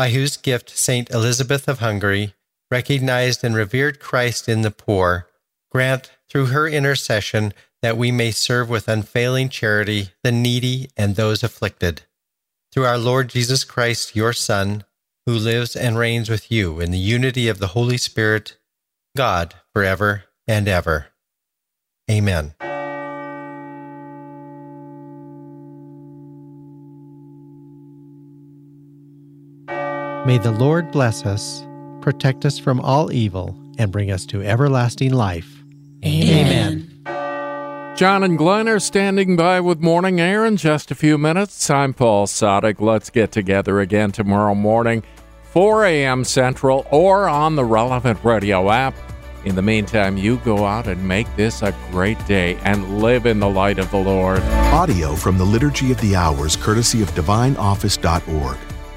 by 0.00 0.08
whose 0.08 0.38
gift 0.38 0.70
Saint 0.70 1.10
Elizabeth 1.10 1.68
of 1.68 1.80
Hungary 1.80 2.32
recognized 2.70 3.44
and 3.44 3.54
revered 3.54 4.00
Christ 4.00 4.48
in 4.48 4.62
the 4.62 4.70
poor, 4.70 5.26
grant 5.70 6.10
through 6.26 6.46
her 6.46 6.66
intercession 6.66 7.52
that 7.82 7.98
we 7.98 8.10
may 8.10 8.30
serve 8.30 8.70
with 8.70 8.88
unfailing 8.88 9.50
charity 9.50 10.12
the 10.24 10.32
needy 10.32 10.88
and 10.96 11.16
those 11.16 11.42
afflicted. 11.42 12.00
Through 12.72 12.86
our 12.86 12.96
Lord 12.96 13.28
Jesus 13.28 13.62
Christ, 13.62 14.16
your 14.16 14.32
Son, 14.32 14.84
who 15.26 15.34
lives 15.34 15.76
and 15.76 15.98
reigns 15.98 16.30
with 16.30 16.50
you 16.50 16.80
in 16.80 16.92
the 16.92 16.98
unity 16.98 17.48
of 17.48 17.58
the 17.58 17.74
Holy 17.76 17.98
Spirit, 17.98 18.56
God, 19.14 19.54
forever 19.74 20.24
and 20.48 20.66
ever. 20.66 21.08
Amen. 22.10 22.54
May 30.26 30.36
the 30.36 30.50
Lord 30.52 30.90
bless 30.90 31.24
us, 31.24 31.66
protect 32.02 32.44
us 32.44 32.58
from 32.58 32.78
all 32.80 33.10
evil, 33.10 33.56
and 33.78 33.90
bring 33.90 34.10
us 34.10 34.26
to 34.26 34.42
everlasting 34.42 35.14
life. 35.14 35.62
Amen. 36.04 36.86
John 37.96 38.22
and 38.22 38.36
Glenn 38.36 38.68
are 38.68 38.80
standing 38.80 39.34
by 39.34 39.60
with 39.60 39.80
Morning 39.80 40.20
Air 40.20 40.44
in 40.44 40.58
just 40.58 40.90
a 40.90 40.94
few 40.94 41.16
minutes. 41.16 41.70
I'm 41.70 41.94
Paul 41.94 42.26
Sadek. 42.26 42.80
Let's 42.80 43.08
get 43.08 43.32
together 43.32 43.80
again 43.80 44.12
tomorrow 44.12 44.54
morning, 44.54 45.02
4 45.44 45.86
a.m. 45.86 46.24
Central, 46.24 46.86
or 46.90 47.26
on 47.26 47.56
the 47.56 47.64
relevant 47.64 48.22
radio 48.22 48.70
app. 48.70 48.94
In 49.46 49.54
the 49.54 49.62
meantime, 49.62 50.18
you 50.18 50.36
go 50.38 50.66
out 50.66 50.86
and 50.86 51.08
make 51.08 51.34
this 51.34 51.62
a 51.62 51.74
great 51.90 52.22
day 52.26 52.56
and 52.64 53.00
live 53.00 53.24
in 53.24 53.40
the 53.40 53.48
light 53.48 53.78
of 53.78 53.90
the 53.90 53.96
Lord. 53.96 54.40
Audio 54.42 55.14
from 55.14 55.38
the 55.38 55.44
Liturgy 55.44 55.92
of 55.92 56.00
the 56.02 56.14
Hours, 56.14 56.56
courtesy 56.56 57.00
of 57.00 57.10
DivineOffice.org. 57.12 58.58